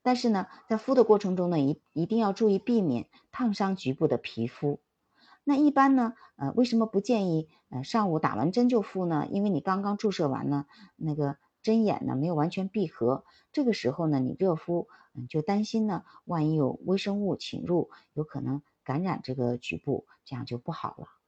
[0.02, 4.80] 但是呢，在敷的过程中呢，一一定要注意避免烫伤局部的皮肤。
[5.44, 9.26] 那一般呢，呃，为什么不建议呃上午打完针就敷呢？
[9.30, 21.19] 因为你刚刚注射完呢，那个针眼呢没有完全闭合，这个时候呢你热敷，嗯，就担心呢，万一有微生物侵入，有可能感染这个局部，这样就不好了。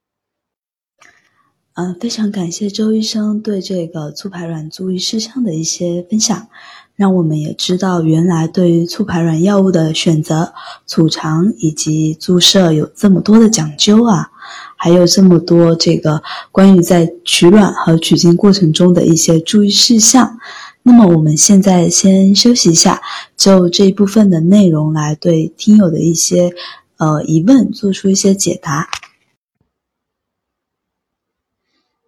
[1.74, 6.48] 嗯，非常感谢周医生对这个促排卵注意事项的一些分享，
[6.96, 10.52] 让我们也知道原来对于促排卵药物的选择、
[10.86, 14.30] 储藏以及注射有这么多的讲究啊，
[14.76, 20.38] 还有这么多这个关于在取卵和取精过程中的一些注意事项。
[20.82, 23.00] 那么我们现在先休息一下，
[23.34, 26.52] 就这一部分的内容来对听友的一些
[26.98, 28.90] 呃疑问做出一些解答。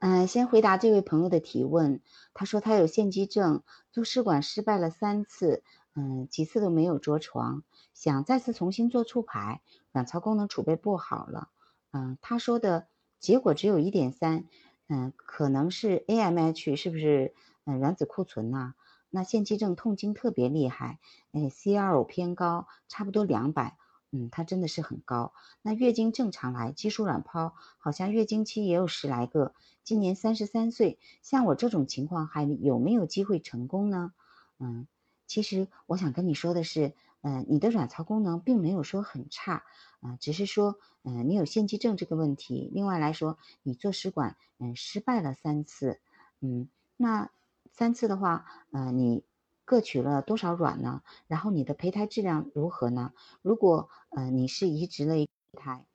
[0.07, 2.03] 嗯，先回答这位朋友的提问。
[2.35, 5.63] 他说他有腺肌症，做试管失败了三次，
[5.95, 7.63] 嗯，几次都没有着床，
[7.95, 9.63] 想再次重新做促排，
[9.93, 11.49] 卵巢功能储备不好了。
[11.91, 12.87] 嗯，他说的
[13.19, 14.45] 结果只有一点三，
[14.91, 17.33] 嗯，可能是 AMH 是不是？
[17.65, 18.75] 嗯，卵子库存呐？
[19.09, 20.99] 那腺肌症痛经特别厉害，
[21.33, 23.79] 哎，CRO 偏高，差不多两百。
[24.17, 25.33] 嗯，它真的是很高。
[25.61, 29.53] 那月经正常来，激素卵泡好像月经期也有十来个。
[29.83, 34.13] 今年三十三岁，像我这种情况还有没有机会成功呢？
[34.61, 34.87] 嗯，
[35.27, 39.65] 其实我想跟你说的是，嗯，你的卵巢功能并没有说很差，
[39.99, 42.71] 啊，只是说，嗯，你有腺肌症这个问题。
[42.73, 45.99] 另外来说，你做试管，嗯，失败了三次，
[46.41, 47.31] 嗯，那
[47.73, 49.25] 三次的话，嗯，你。
[49.65, 51.03] 各取了多少卵呢？
[51.27, 53.13] 然后你的胚胎质量如何呢？
[53.41, 55.87] 如果呃你是移植了一胎，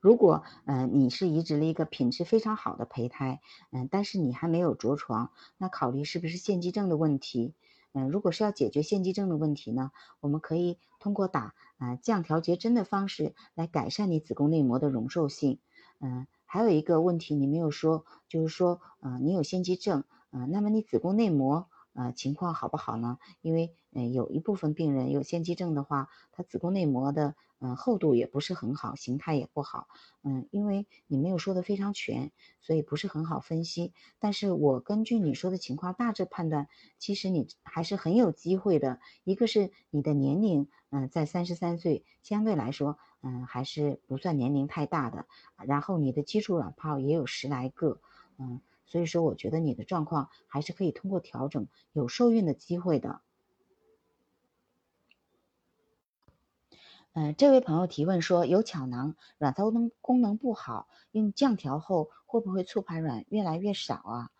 [0.00, 7.54] 如果呃你是移植了一个品质非常好的胚胎，嗯，但是你还没有着床，那考虑是不是腺肌症的问题？
[7.92, 15.58] 嗯，如果是要解决腺肌症的问题呢，我们可以通过打啊降调节针的方式来改善你子宫内膜的容受性。
[16.00, 21.70] 嗯，还有一个问题你没有说，就是说呃你有腺肌症，嗯，那么你子宫内膜。
[21.96, 23.18] 呃，情况好不好呢？
[23.40, 29.88] 因为嗯，有一部分病人有腺肌症的话，他子宫内膜的嗯厚度也不是很好，形态也不好。
[30.22, 33.94] 嗯，因为你没有说的非常全，所以不是很好分析。
[34.18, 39.00] 但是我根据你说的情况大致判断，其实你还是很有机会的。
[39.24, 45.26] 一个是你的年龄，嗯，在三十三岁，相对来说，嗯，还是不算年龄太大的。
[45.64, 48.02] 然后你的基础卵泡也有十来个，
[48.36, 48.60] 嗯。
[48.86, 53.20] 所以说，我觉得你的状况还是可以通过调整有受孕的机会的。
[57.12, 64.30] 嗯，这位朋友提问说，有巧囊，卵巢功能功能不好，用降调后会不会促排卵越来越少啊？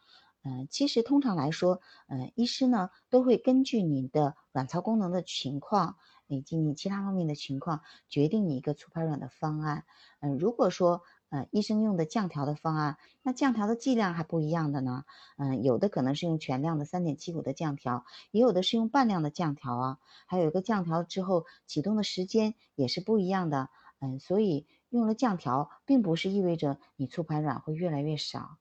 [0.42, 7.80] 嗯，其实通常来说，嗯，医师呢都会根据你的卵巢功能的情况以及你其他方面的情况，
[8.10, 9.86] 决定你一个促排卵的方案。
[10.20, 11.02] 嗯，如果说
[11.50, 15.04] 医生用的降调的方案，那降调的剂量还不一样的呢。
[15.36, 19.98] 嗯，有的可能是用全量的三点七五的降调，也有的是用半量的降调啊。
[20.26, 23.68] 还有一个降调之后启动的时间也是不一样的。
[23.98, 28.58] 嗯，所以用了降调，并不是意味着你促排卵会越来越少。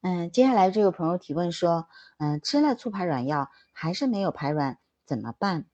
[0.00, 5.66] 嗯，接下来这位朋友提问说，嗯，吃了促排卵药还是没有排卵，怎么办？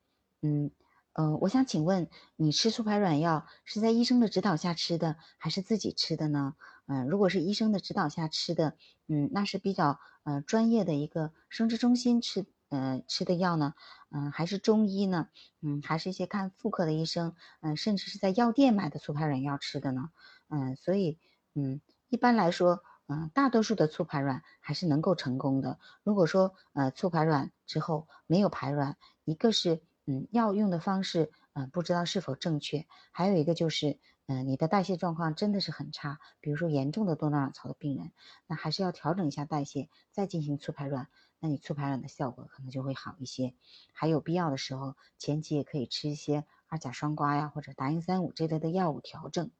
[0.42, 0.71] 嗯，
[1.18, 6.54] 呃，我想请问你吃促排卵药是在医生的指导下吃的，还是自己吃的呢？
[6.87, 8.76] 嗯，如果是医生的指导下吃的，
[9.09, 13.74] 嗯，那是比较呃专业的一个生殖中心吃，呃吃的药呢，
[14.12, 15.26] 嗯，还是中医呢？
[15.61, 20.11] 嗯，还是一些看妇科的医生，嗯，甚至是在药店买的促排卵药吃的呢？
[20.48, 21.18] 嗯，所以，
[21.54, 22.85] 嗯，一般来说。
[23.11, 25.78] 嗯，大多数的促排卵还是能够成功的。
[26.02, 38.11] 如果说呃促排卵之后没有排卵，一个是嗯药用的方式嗯不知道是否正确，还有一个就是嗯你的代谢状况真的是很差，比如说严重的多囊卵巢的病人，
[38.47, 41.09] 那还是要调整一下代谢再进行促排卵，
[41.40, 43.53] 那你促排卵的效果可能就会好一些。
[43.92, 49.51] 还有必要的时候，前期也可以吃一些二甲双胍呀或者达英三五这类的药物调整。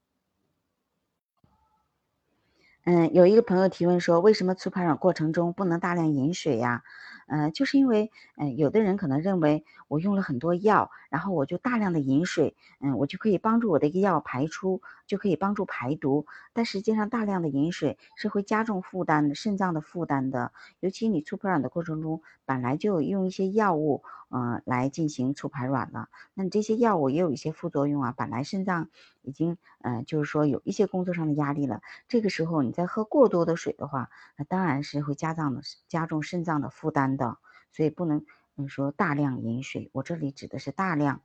[2.85, 6.85] 嗯，有一个朋友提问说，为什么促排卵过程中不能大量饮水呀？
[7.29, 16.27] 嗯，就是因为，嗯，有的人可能认为我用了很多药，然后我就大量的饮水，嗯，我就可以帮助我的一个药排出，就可以帮助排毒。
[16.53, 20.53] 但实际上，大量的饮水是会加重负担的，肾脏的负担的。
[20.81, 28.15] 尤其你促排卵的过程中，本来就用一些药物，嗯，来进行促排卵了，那你这些药物也有一些副作用啊。
[28.17, 28.89] 本来肾脏
[29.23, 37.18] 已经，嗯，就是说有一些工作上的压力了，这个时候你再喝过多的水的话，那当然是会加重加重肾脏的负担。
[37.19, 37.37] 的，
[37.71, 38.25] 所以不能
[38.57, 41.21] 嗯说大量饮水，我这里指的是大量。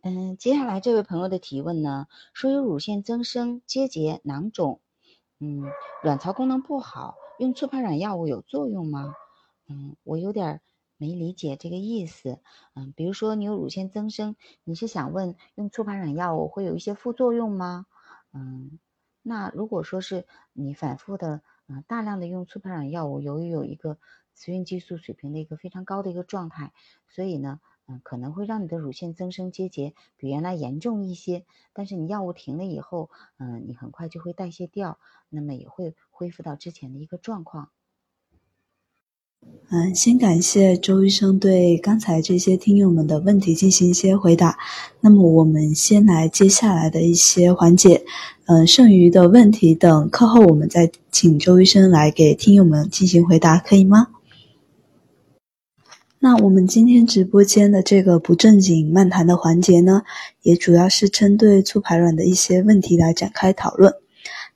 [0.00, 4.80] 嗯，接下来这位朋友的提问呢，说有乳腺增生、结节、囊肿，
[5.40, 5.64] 嗯，
[6.02, 9.14] 卵巢功能不好，用促排卵药物有作用吗？
[9.66, 10.62] 嗯，我有点
[10.96, 12.38] 没理解这个意思。
[12.74, 17.86] 嗯，比如说你有乳腺增生，你是想问用促排卵药物会有一些副作用吗？
[18.32, 18.78] 嗯，
[19.22, 21.42] 那如果说是你反复的。
[21.68, 23.98] 嗯，大量的用促排卵药物，由于有一个
[24.34, 26.72] 雌孕激素水平的一个非常高的一个状态，
[27.08, 31.44] 所以呢，嗯，可能会让你的乳腺增生结节比原来严重一些。
[31.74, 37.70] 但是你药物停了以后，嗯，你很快就会代谢掉，那么也会恢复到之前的一个状况。
[39.70, 44.56] 嗯，先感谢周医生对刚才这些听友们的问题进行一些回答。
[45.02, 48.02] 那么我们先来接下来的一些环节，
[48.46, 54.08] 嗯，剩余的问题等课后我们再请周医生来给听友们进行回答，可以吗？
[56.20, 60.02] 那我们今天直播间的这个不正经漫谈的环节呢，
[60.42, 63.94] 也主要是针对促排卵的一些问题来展开讨论。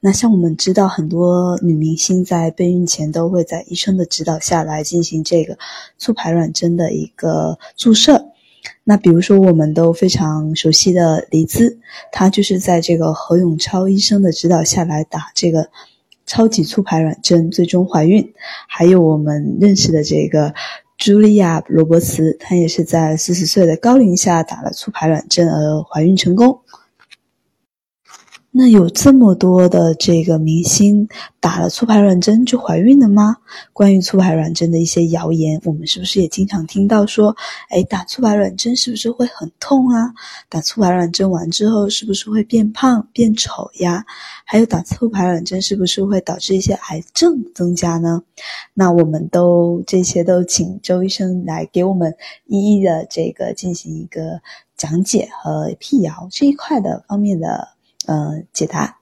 [0.05, 5.57] 那像我们知道，很多女明星在备孕前都会在医生的指导下来进行这个
[5.97, 8.27] 促排卵针的一个注射。
[8.83, 11.79] 那比如说，我们都非常熟悉的黎姿，
[12.11, 15.69] 她就是在这个何永超医生的指导下来打这个
[16.27, 18.33] 超级促排卵针，最终怀孕。
[18.67, 20.53] 还有我们认识的这个
[20.99, 26.59] 茱莉亚·罗伯茨，她也是在四十岁的高龄下打了促排卵针而怀孕成功。
[28.55, 31.09] 那有这么多的这个明星
[31.41, 33.38] 打了促排卵针就怀孕了吗？
[33.73, 37.35] 关于促排卵针的一些谣言，我们是不是也经常听到说，
[37.71, 40.12] 哎，打促排卵针是不是会很痛啊？
[40.51, 44.05] 打促排卵针完之后是不是会变胖变丑呀？
[44.45, 48.23] 还有打促排卵针是不是会导致一些癌症增加呢？
[48.75, 54.43] 那我们都这些都请周医生来给我们一一的这个进行一个
[54.77, 57.67] 讲解和辟谣这一块的方面的。
[58.07, 58.99] 呃，解答。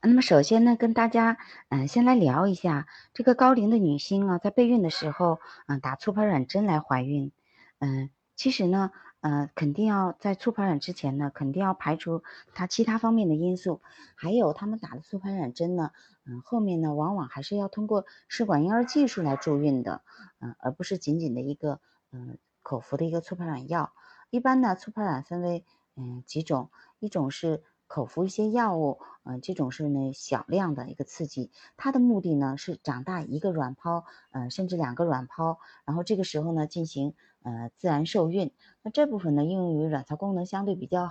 [0.00, 1.38] 那么首先呢，跟大家
[1.70, 7.32] 嗯先来聊一下这个高龄的女性啊，在备孕的时候，嗯，打促排卵针来怀孕，
[7.80, 12.22] 嗯，其实呢，呃，肯定要在促排卵之前呢，肯定要排除
[12.54, 13.82] 她其他方面的因素，
[14.14, 15.90] 还有他们打的促排卵针呢，
[16.24, 20.02] 嗯，后面呢，往往还是要通过试管婴儿技术来助孕的，
[20.38, 21.80] 嗯，而不是仅仅的一个
[22.12, 23.92] 嗯口服的一个促排卵药。
[24.30, 25.64] 一般呢，促排卵分为。
[25.98, 26.70] 嗯，几种，
[27.00, 38.52] 一种是口服一些药物，嗯，这种是呢小量的一个刺激，它的目的呢是长大一个卵泡，嗯，甚至两个卵泡，然后这个时候呢进行呃自然受孕。
[38.82, 41.10] 那这部分呢，应用于卵巢功能相对比较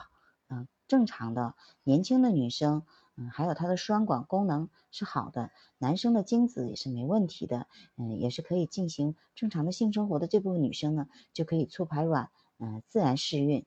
[0.50, 2.86] 嗯正常的年轻的女生，
[3.18, 7.68] 嗯，还有她的输卵管功能是好的，男生的精子也是没问题的，
[7.98, 12.30] 嗯，也是可以进行正常的性生活的这部分女生呢，就可以促排卵，
[12.60, 13.66] 嗯，自然试孕。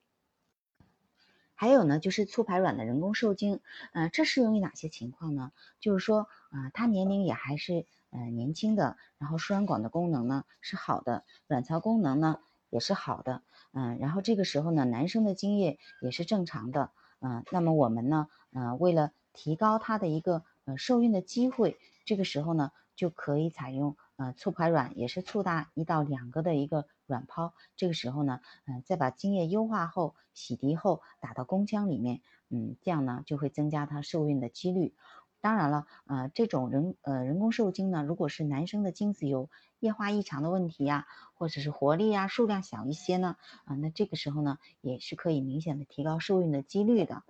[1.61, 3.61] 还有呢，就是促排卵的人工受精，
[3.93, 5.53] 嗯，这适用于哪些情况呢？
[5.79, 12.39] 就是说，啊，他年龄也还是呃年轻的，然后输卵管的功能呢是好的，卵巢功能呢
[12.71, 13.43] 也是好的，
[13.75, 23.99] 嗯，然后这个时候呢，男生的精液也是正常的，嗯，那么我们呢，呃，为了提高他的一个呃受孕的机会，这个时候呢，就可以采用。
[24.21, 34.95] 呃，促排卵也是促大一到两个的一个卵泡，这个时候呢，嗯，再把精液优化后、洗涤后打到宫腔里面，嗯，这样呢就会增加它受孕的几率。
[35.41, 39.49] 当然了，呃，这种人呃人工受精呢，如果是男生的精子有
[39.79, 47.23] 液化异常的问题呀，或者是活力啊、数量小一些呢，啊，那这个时候呢也是可以明显的提高受孕的几率的。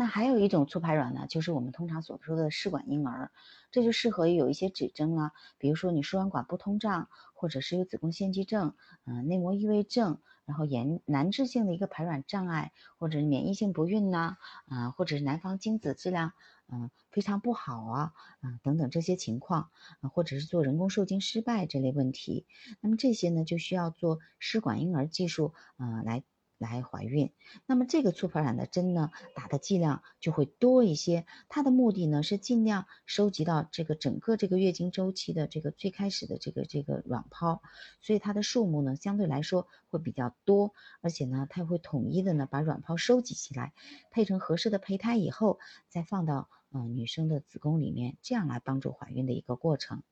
[0.00, 3.30] 那还有一种促排卵呢，就是我们通常所说的试管婴儿，
[3.70, 8.74] 这就适合于有一些指征啊，比如说你输卵管不通畅，或者是有子宫腺肌症，
[9.04, 14.38] 嗯，内膜异位症，然后炎难治性的一个排卵障碍，或者免疫性不孕呐，
[14.68, 16.32] 啊，或者是男方精子质量
[16.68, 19.68] 嗯非常不好啊，啊等等这些情况，
[20.00, 22.46] 啊，或者是做人工受精失败这类问题，
[22.80, 26.22] 那么这些呢就需要做试管婴儿技术，啊来。
[26.60, 27.32] 来怀孕，
[27.64, 31.24] 那么这个促排卵的针呢，打的剂量就会多一些。
[31.48, 37.62] 它的目的呢是尽量收集到这个整个这个月经周期的这个最开始的这个这个卵泡，
[38.02, 43.72] 所以它的数目呢相对来说会比较多，而且呢它会统一的呢把卵泡收集起来，
[44.10, 45.58] 配成合适的胚胎以后，
[45.88, 50.02] 再放到嗯女生的子宫里面，这样来帮助怀孕的一个过程。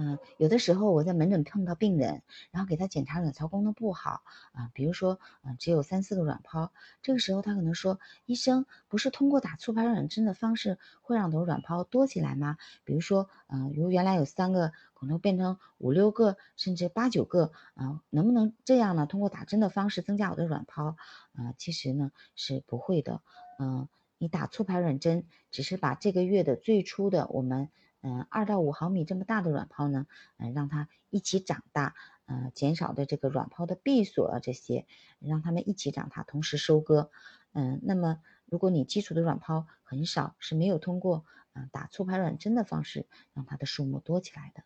[0.00, 2.22] 嗯，有的时候我在门诊碰到病人，
[2.52, 4.22] 然后给他检查卵巢功能不好
[4.52, 6.72] 啊，比如说，嗯，只有三四个卵泡，
[7.02, 12.58] 这个时候他可能说，医生不是通过打促排卵针的方式会让我的卵泡多起来吗？
[12.84, 19.04] 比如说，嗯，如原来有三个，可能变成五六个，甚至八九个，啊，能不能这样呢？
[19.04, 20.96] 通过打针的方式增加我的卵泡？
[21.34, 23.20] 啊，其实呢是不会的，
[23.58, 23.88] 嗯，
[24.18, 27.68] 你打促排卵针只是把这个月的最初的我们。
[28.00, 31.94] 嗯，二到五毫米这么大的卵泡呢，嗯，让它一起长大，
[32.26, 34.86] 呃，减少的这个卵泡的闭锁啊这些，
[35.18, 37.10] 让它们一起长大，同时收割。
[37.52, 41.24] 嗯，那么如果你基础的卵泡很少，是没有通过
[41.54, 44.62] 嗯打促排卵针的方式让它的数目多起来的。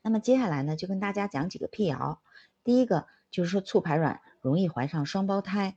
[0.00, 2.22] 那么接下来呢，就跟大家讲几个辟谣。
[2.62, 5.76] 第一个就是说促排卵容易怀上双胞胎，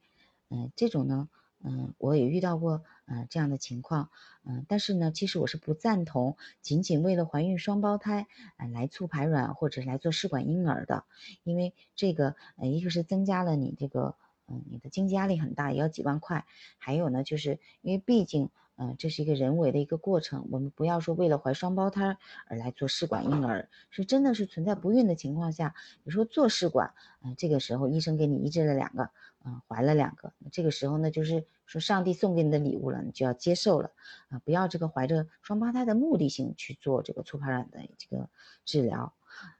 [0.49, 1.27] 嗯，这种呢。
[1.63, 4.09] 嗯，我也遇到过嗯这样的情况，
[4.43, 11.05] 嗯，但是呢，其实我是不赞同仅仅为了怀孕双胞胎啊来促排卵或者来做试管婴儿的，
[11.43, 14.15] 因为这个呃一个是增加了你这个
[14.47, 16.45] 嗯你的经济压力很大，也要几万块，
[16.77, 18.49] 还有呢就是因为毕竟。
[18.77, 20.47] 嗯，这是一个人为的一个过程。
[20.49, 29.11] 我们不要说为了怀双胞胎而来做试管婴儿，是真的是存在不孕的情况下，比如说做试管，嗯，这个时候医生给你医治了两个，
[29.43, 33.91] 嗯，怀了两个，这个时候呢，就是说上帝送给你的礼物了，你就要接受了，
[34.29, 38.29] 啊，不要这个怀着双胞胎的目的性去做这个促排卵的这个
[38.65, 39.13] 治疗。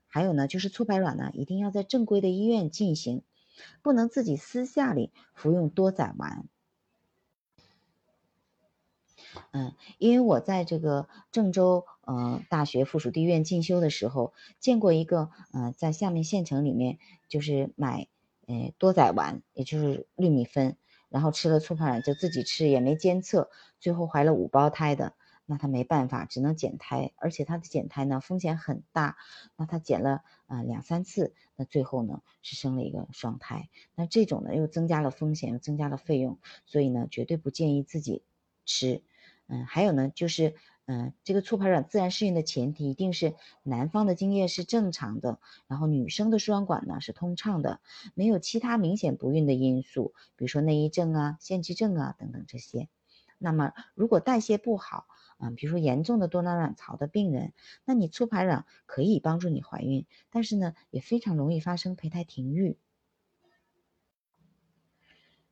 [0.07, 3.23] 还有呢，就是促排卵呢，一定要在正规的医院进行，
[3.82, 6.47] 不能自己私下里服用多载丸。
[9.51, 18.07] 嗯，因为我在这个郑州呃大学附属第一院进修的时候，见过一个呃在下面县城里面就是买
[18.52, 20.78] 呃多载丸，也就是氯米芬，
[21.10, 23.49] 然后吃了促排卵就自己吃也没监测，
[23.80, 25.14] 最后怀了五胞胎的，
[25.45, 29.18] 那他没办法，只能减胎，而且他的减胎呢风险很大，
[29.56, 38.24] 那他减了啊两三次，那最后呢是生了一个双胎，那这种呢又增加了风险，又增加了费用，所以呢绝对不建议自己
[38.66, 39.04] 吃。
[39.47, 40.56] 嗯，还有呢，就是，
[40.92, 43.34] 嗯，这个促排卵自然适应的前提一定是
[43.64, 47.80] 男方的精液是正常的，然后女生的输卵管呢是通畅的，
[48.14, 52.89] 没有其他明显不孕的因素，比如说内异症啊、腺肌症啊等等这些。
[53.38, 55.06] 那么如果代谢不好，
[55.39, 57.54] 嗯，比如说严重的多囊卵巢的病人，
[57.86, 62.78] 那你促排卵可以帮助你怀孕，但是呢，也非常容易发生胚胎停育。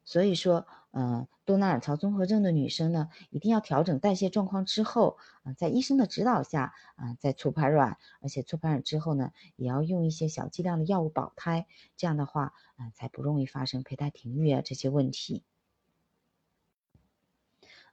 [0.09, 15.43] 所以说，嗯，多囊卵巢综合症的女生呢，一定要调整代谢状况之后，啊，在医生的指导下，啊，再促排卵，而且促排卵之后呢，也要用一些小剂量的药物保胎，这样的话，啊，才不容易发生胚胎停育啊这些问题。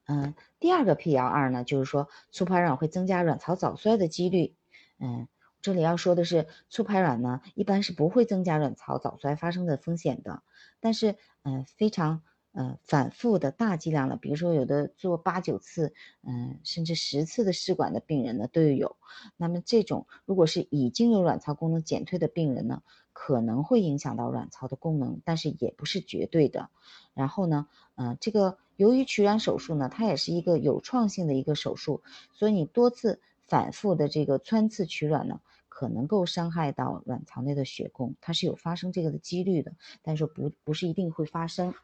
[0.06, 4.56] 嗯，第二个辟谣二呢，就是说促排卵会增加卵巢早衰的几率。
[4.98, 5.28] 嗯，
[5.66, 10.44] 这里要说的是，促排卵呢，一般是不会增加卵巢早衰发生的风险的，
[10.78, 12.22] 但是，嗯，非常。
[12.52, 15.92] 呃，反复的大剂量的，比如说有的做八九次，
[16.22, 18.96] 嗯，甚至十次的试管的病人呢都有。
[19.36, 26.70] 那么这种如果是已经有卵巢功能减退的病人呢，可能会影响到卵巢的功能，但是也不是绝对的。
[27.12, 32.02] 然后呢，嗯，这个由于取卵手术呢，它也是一个有创性的一个手术，
[32.32, 35.42] 所以你多次反复的这个穿刺取卵呢，
[35.76, 41.74] 可能够伤害到卵巢内的血供，它是有发生这个的几率的，但是不不是一定会发生。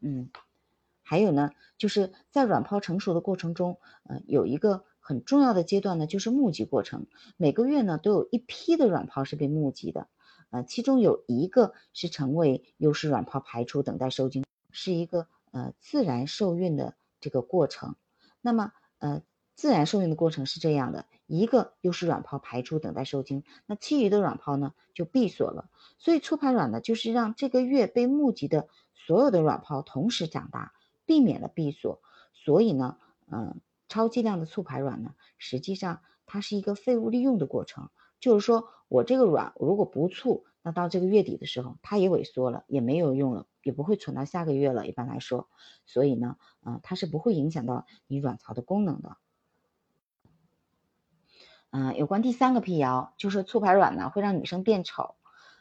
[0.00, 0.30] 嗯，
[1.02, 7.08] 还有呢，就是在卵泡成熟的过程中，呃，有一个很重要的阶段呢，就是募集过程。
[7.36, 10.06] 每个月呢，都有一批的卵泡是被募集的，
[10.50, 17.96] 呃，其中有一个是成为优势卵泡排出，等待受精，是一个呃自然受孕的这个过程。
[18.40, 19.24] 那么，呃，
[19.56, 21.06] 自然受孕的过程是这样的：
[21.38, 25.70] 一个又是卵泡排出，等待受精，那其余的卵泡呢就闭锁了。
[25.98, 28.68] 所以促排卵呢，就是让这个月被募集的。
[28.94, 30.74] 所有的卵泡同时长大，
[31.06, 32.00] 避免了闭锁，
[32.34, 32.98] 所以呢，
[33.32, 37.90] 嗯，超剂量的促排卵呢，实际上它是一个废物利用的过程。
[38.20, 44.86] 就是说我这个卵如果不促，那到这个月底的时候，它也萎缩了，也没有用了，也不会存到下个月了。
[44.86, 45.48] 一般来说，
[45.84, 49.16] 所以呢，嗯，它是不会影响到你卵巢的功能的。
[51.72, 55.14] 嗯，有关第三个辟谣，就是促排卵呢会让女生变丑。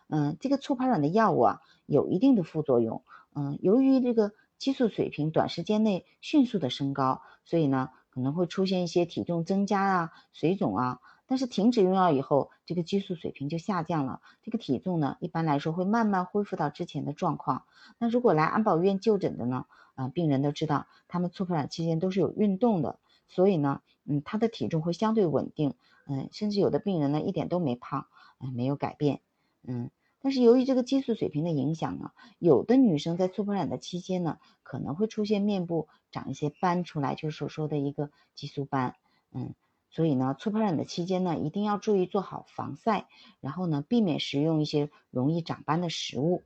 [0.09, 3.03] 嗯，这个促排卵的药物啊，有一定的副作用。
[3.33, 10.99] 嗯，由于这个激素水平短时间内迅速的升高，所以呢可能会出现一些体重增加啊、水肿啊。
[11.27, 17.63] 但是停止用药以后，这个激素水平就下降了，这个体重呢一般来说会慢慢恢复到之前的状况。
[17.99, 22.99] 那如果来安保院就诊的呢，啊，病人都知道他们促排卵期间都是有运动的，
[23.29, 25.75] 所以呢，嗯，他的体重会相对稳定，
[26.11, 28.07] 嗯，甚至有的病人呢一点都没胖，
[28.41, 29.21] 嗯，没有改变，
[29.65, 29.89] 嗯。
[30.23, 38.97] 但是由于这个激素水平的影响呢，有的女生在促排卵的期间呢，可能会出现面部长一些斑出来，就是所说的一个激素斑。
[39.31, 39.55] 嗯，
[39.89, 43.07] 所以呢，促排卵的期间呢，一定要注意做好防晒，
[43.39, 46.43] 然后呢，避免食用一些容易长斑的食物。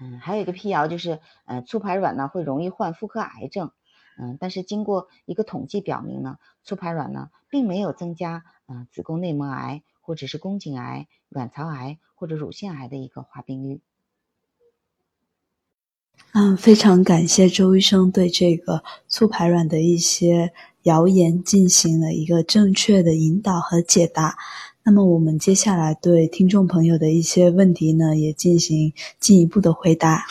[0.00, 3.70] 嗯，还有一个辟谣就是，呃，促排卵呢会容易患妇科癌症。
[4.18, 9.82] 嗯，但是经过一个统计表明呢，促排卵呢并没有增加嗯子宫内膜癌。
[10.06, 13.80] 或者是宫颈癌、卵巢癌或者乳腺癌的一个发病率。
[16.32, 20.52] 嗯，非常感谢周医生对这个促排卵的一些
[20.82, 24.36] 谣言进行了一个正确的引导和解答。
[24.82, 30.26] 那么我们接下来对听众朋友的一些问题呢，也进行进一步的回答。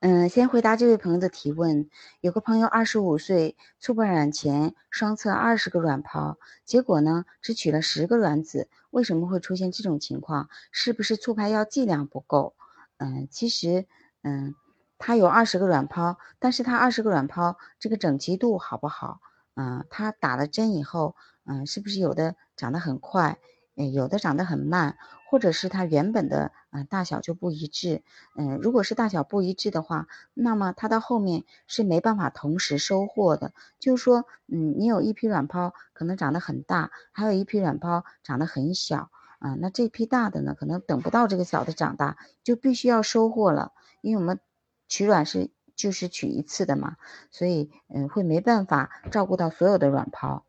[0.00, 1.90] 嗯，先回答这位朋友的提问。
[2.22, 10.48] 有个朋友二十五岁，促排卵前双侧二十个卵泡，结果呢只取了十个卵子，为什么会出现这种情况？
[10.72, 12.54] 是不是促排药剂量不够？
[12.96, 13.86] 嗯，其实，
[14.22, 14.54] 嗯，
[14.96, 19.20] 他有二十个卵泡，但是他二十个卵泡这个整齐度好不好？
[19.54, 23.38] 嗯，他打了针以后，嗯，是不是有的长得很快？
[23.74, 24.98] 有的长得很慢，
[25.28, 28.02] 或者是它原本的嗯大小就不一致，
[28.36, 33.52] 嗯，如果是大小不一致的话，那么它到后面是没办法同时收获的。
[33.78, 44.40] 就是说，嗯，你有一批卵泡可能长得很大，还有一批卵泡长得很小，啊，那这批大的呢，可能等不到这个小的长大，就必须要收获了，因为我们
[44.88, 46.96] 取卵是就是取一次的嘛，
[47.30, 50.44] 所以嗯会没办法照顾到所有的卵泡。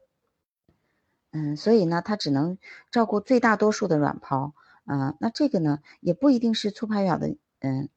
[1.33, 2.57] 嗯，所以呢，它只能
[2.91, 4.53] 照顾最大多数的卵泡，
[4.85, 7.87] 嗯，那这个呢，也不一定是促排卵的，嗯，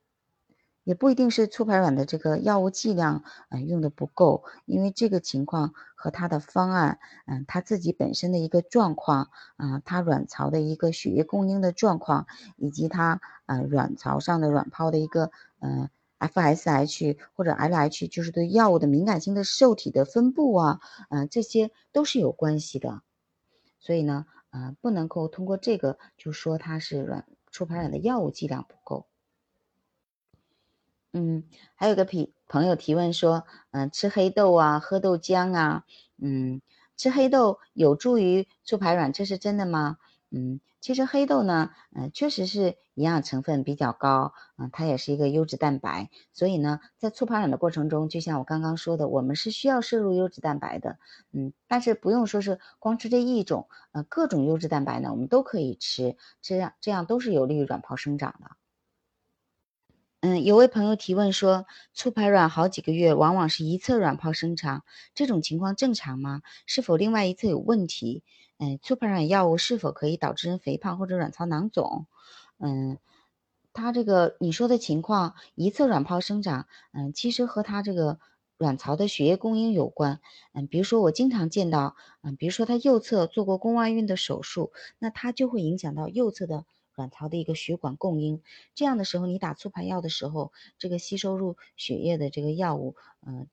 [0.84, 12.26] 也不一定是促排卵的这个药物剂量，嗯，用的不够，因为这个情况和它的方案，嗯，它自己本身的一个状况，啊，它卵巢的一个血液供应的状况，
[12.56, 15.88] 以及它，呃，卵巢上的卵泡的一个，嗯
[16.20, 20.80] ，FSH 或者 LH，就是对药物的敏感性的受体的分布啊，
[21.10, 23.02] 嗯，这些都是有关系的。
[23.84, 29.06] 所以呢，呃，不能够通过这个就说它是软促排卵的药物剂量不够。
[31.12, 35.84] 嗯，还有个朋朋友提问说，嗯，吃黑豆啊，喝豆浆啊，
[36.16, 36.62] 嗯，
[36.96, 39.98] 吃黑豆有助于促排卵，这是真的吗？
[40.34, 40.60] 嗯。
[40.80, 50.98] 其实黑豆呢，嗯，确实是营养成分比较高，嗯，它也是一个优质蛋白，所以呢，在促排卵的过程中，就像我刚刚说的，我们是需要摄入优质蛋白的，
[51.32, 58.50] 嗯，但是不用说是光吃这一种，呃，各种优质蛋白呢，我们都可以吃，这样这样都是有利于卵泡生长的。
[60.20, 64.82] 嗯，有位朋友提问说，促排卵好几个月，往往是一侧卵泡生长，
[65.14, 66.40] 这种情况正常吗？
[66.66, 68.22] 是否另外一侧有问题？
[68.58, 72.06] 嗯，促排卵药物是否可以导致人肥胖或者卵巢囊肿？
[72.58, 72.98] 嗯，
[73.72, 78.18] 他这个你说的情况，一侧卵泡生长，嗯，其实和他这个
[78.56, 80.20] 卵巢的血液供应有关。
[80.52, 86.64] 嗯，比如说我经常见到，嗯，比如说他右侧做过宫外孕的手术，那他就会影响到右侧的。
[86.96, 88.40] 卵巢的一个血管供应，
[88.76, 92.94] 这样的时候，你打促排药的时候，这个吸收入血液的这个药物，
[93.26, 93.48] 嗯，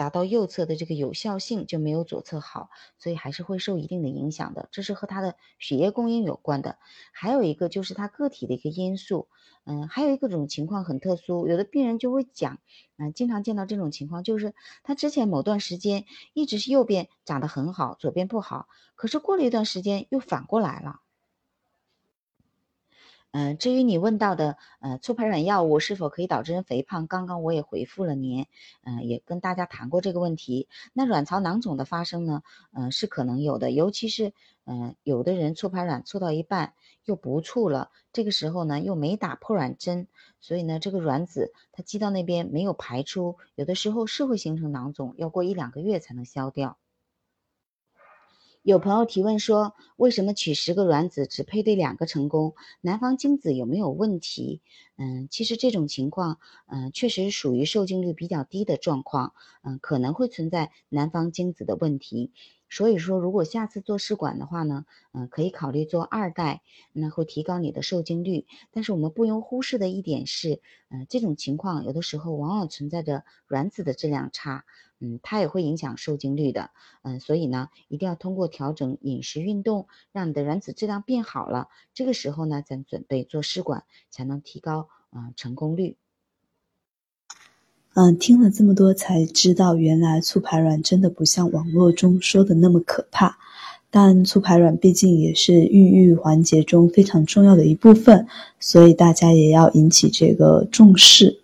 [0.00, 4.70] 达到右侧的这个有效性就没有左侧好，所以还是会受一定的影响的。
[4.72, 6.78] 这是和他的血液供应有关的。
[7.12, 9.28] 还有一个就是他个体的一个因素，
[9.64, 12.60] 嗯，还有一个种情况很特殊，有的病人就会讲，
[12.96, 21.00] 嗯，经常见到这种情况，就是他之前某段时间一直是右边长得很好，左边不好，可是过了一段时间又反过来了。
[23.32, 27.06] 嗯，至于你问到的，呃，促排卵药物是否可以导致人肥胖？
[27.06, 28.46] 刚刚我也回复了您，
[28.82, 30.68] 嗯，也跟大家谈过这个问题。
[30.92, 34.32] 那卵巢囊肿的发生呢，嗯，是可能有的，尤其是，
[34.64, 36.74] 嗯，有的人促排卵促到一半
[37.04, 40.08] 又不促了，这个时候呢又没打破卵针，
[40.40, 46.78] 所以呢这个卵子它积到那边没有排出，有的时候是会形成囊肿，要过一两个月才能消掉。
[48.62, 52.54] 有朋友提问说，为什么取十个卵子只配对两个成功？
[52.82, 54.60] 男方精子有没有问题？
[54.96, 59.32] 嗯，其实这种情况，嗯，确实属于受精率比较低的状况，
[59.62, 62.32] 嗯，可能会存在男方精子的问题。
[62.70, 66.62] 所以说，如果下次做试管的话呢，嗯，可以考虑做二代，
[66.92, 68.46] 那会提高你的受精率。
[68.70, 74.64] 但是我们不容忽视的一点是，嗯，这种情况有的时候往往存在着卵子的质量差。
[75.02, 76.70] 嗯，它也会影响受精率的，
[77.02, 81.68] 嗯，所以呢，一定要通过调整饮食、运动，让你的卵子质量变好了。
[81.94, 85.96] 这个时候呢，咱准备做试管，才能提高啊成功率。
[88.00, 93.36] 嗯，听了这么多才知道，原来促排卵真的不像网络中说的那么可怕。
[93.90, 98.26] 但促排卵毕竟也是孕育环节中非常重要的一部分，
[98.58, 101.40] 所以大家也要引起这个重视。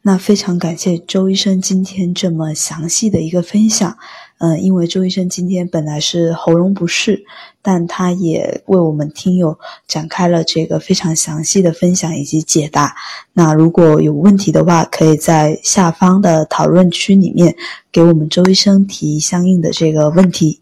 [0.00, 3.98] 那非常感谢周医生今天这么详细的一个分享，
[4.42, 7.24] 嗯，因为周医生今天本来是喉咙不适，
[7.62, 12.92] 但他也为我们听友展开了这个非常详细的分享以及解答。
[13.34, 17.54] 那如果有问题的话，可以在下方的讨论区里面
[17.92, 20.60] 给我们周医生提相应的这个问题。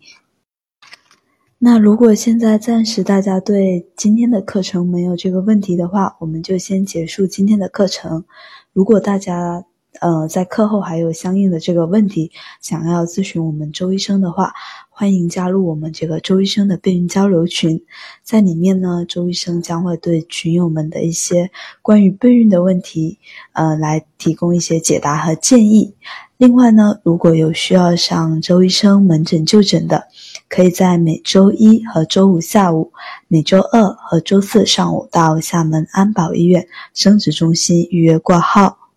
[1.58, 8.26] 那如果现在暂时大家对今天的课程没有这个问题的话，我们就先结束今天的课程。
[8.74, 9.64] 如果大家
[10.00, 12.30] 呃在课后还有相应的这个问题
[12.60, 14.52] 想要咨询我们周医生的话，
[14.88, 17.82] 欢迎加入我们这个周医生的备孕交流群，
[18.22, 21.50] 在里面呢，周医生将会对群友们的一些
[21.82, 23.18] 关于备孕的问题，
[23.52, 25.94] 呃，来提供一些解答和建议。
[26.36, 30.06] 另外呢，如果有需要上周医生门诊就诊的，
[30.48, 32.92] 可以在每周一和周五下午，
[33.28, 38.89] 每周二和周四上午到厦门安保医院生殖中心预约挂号。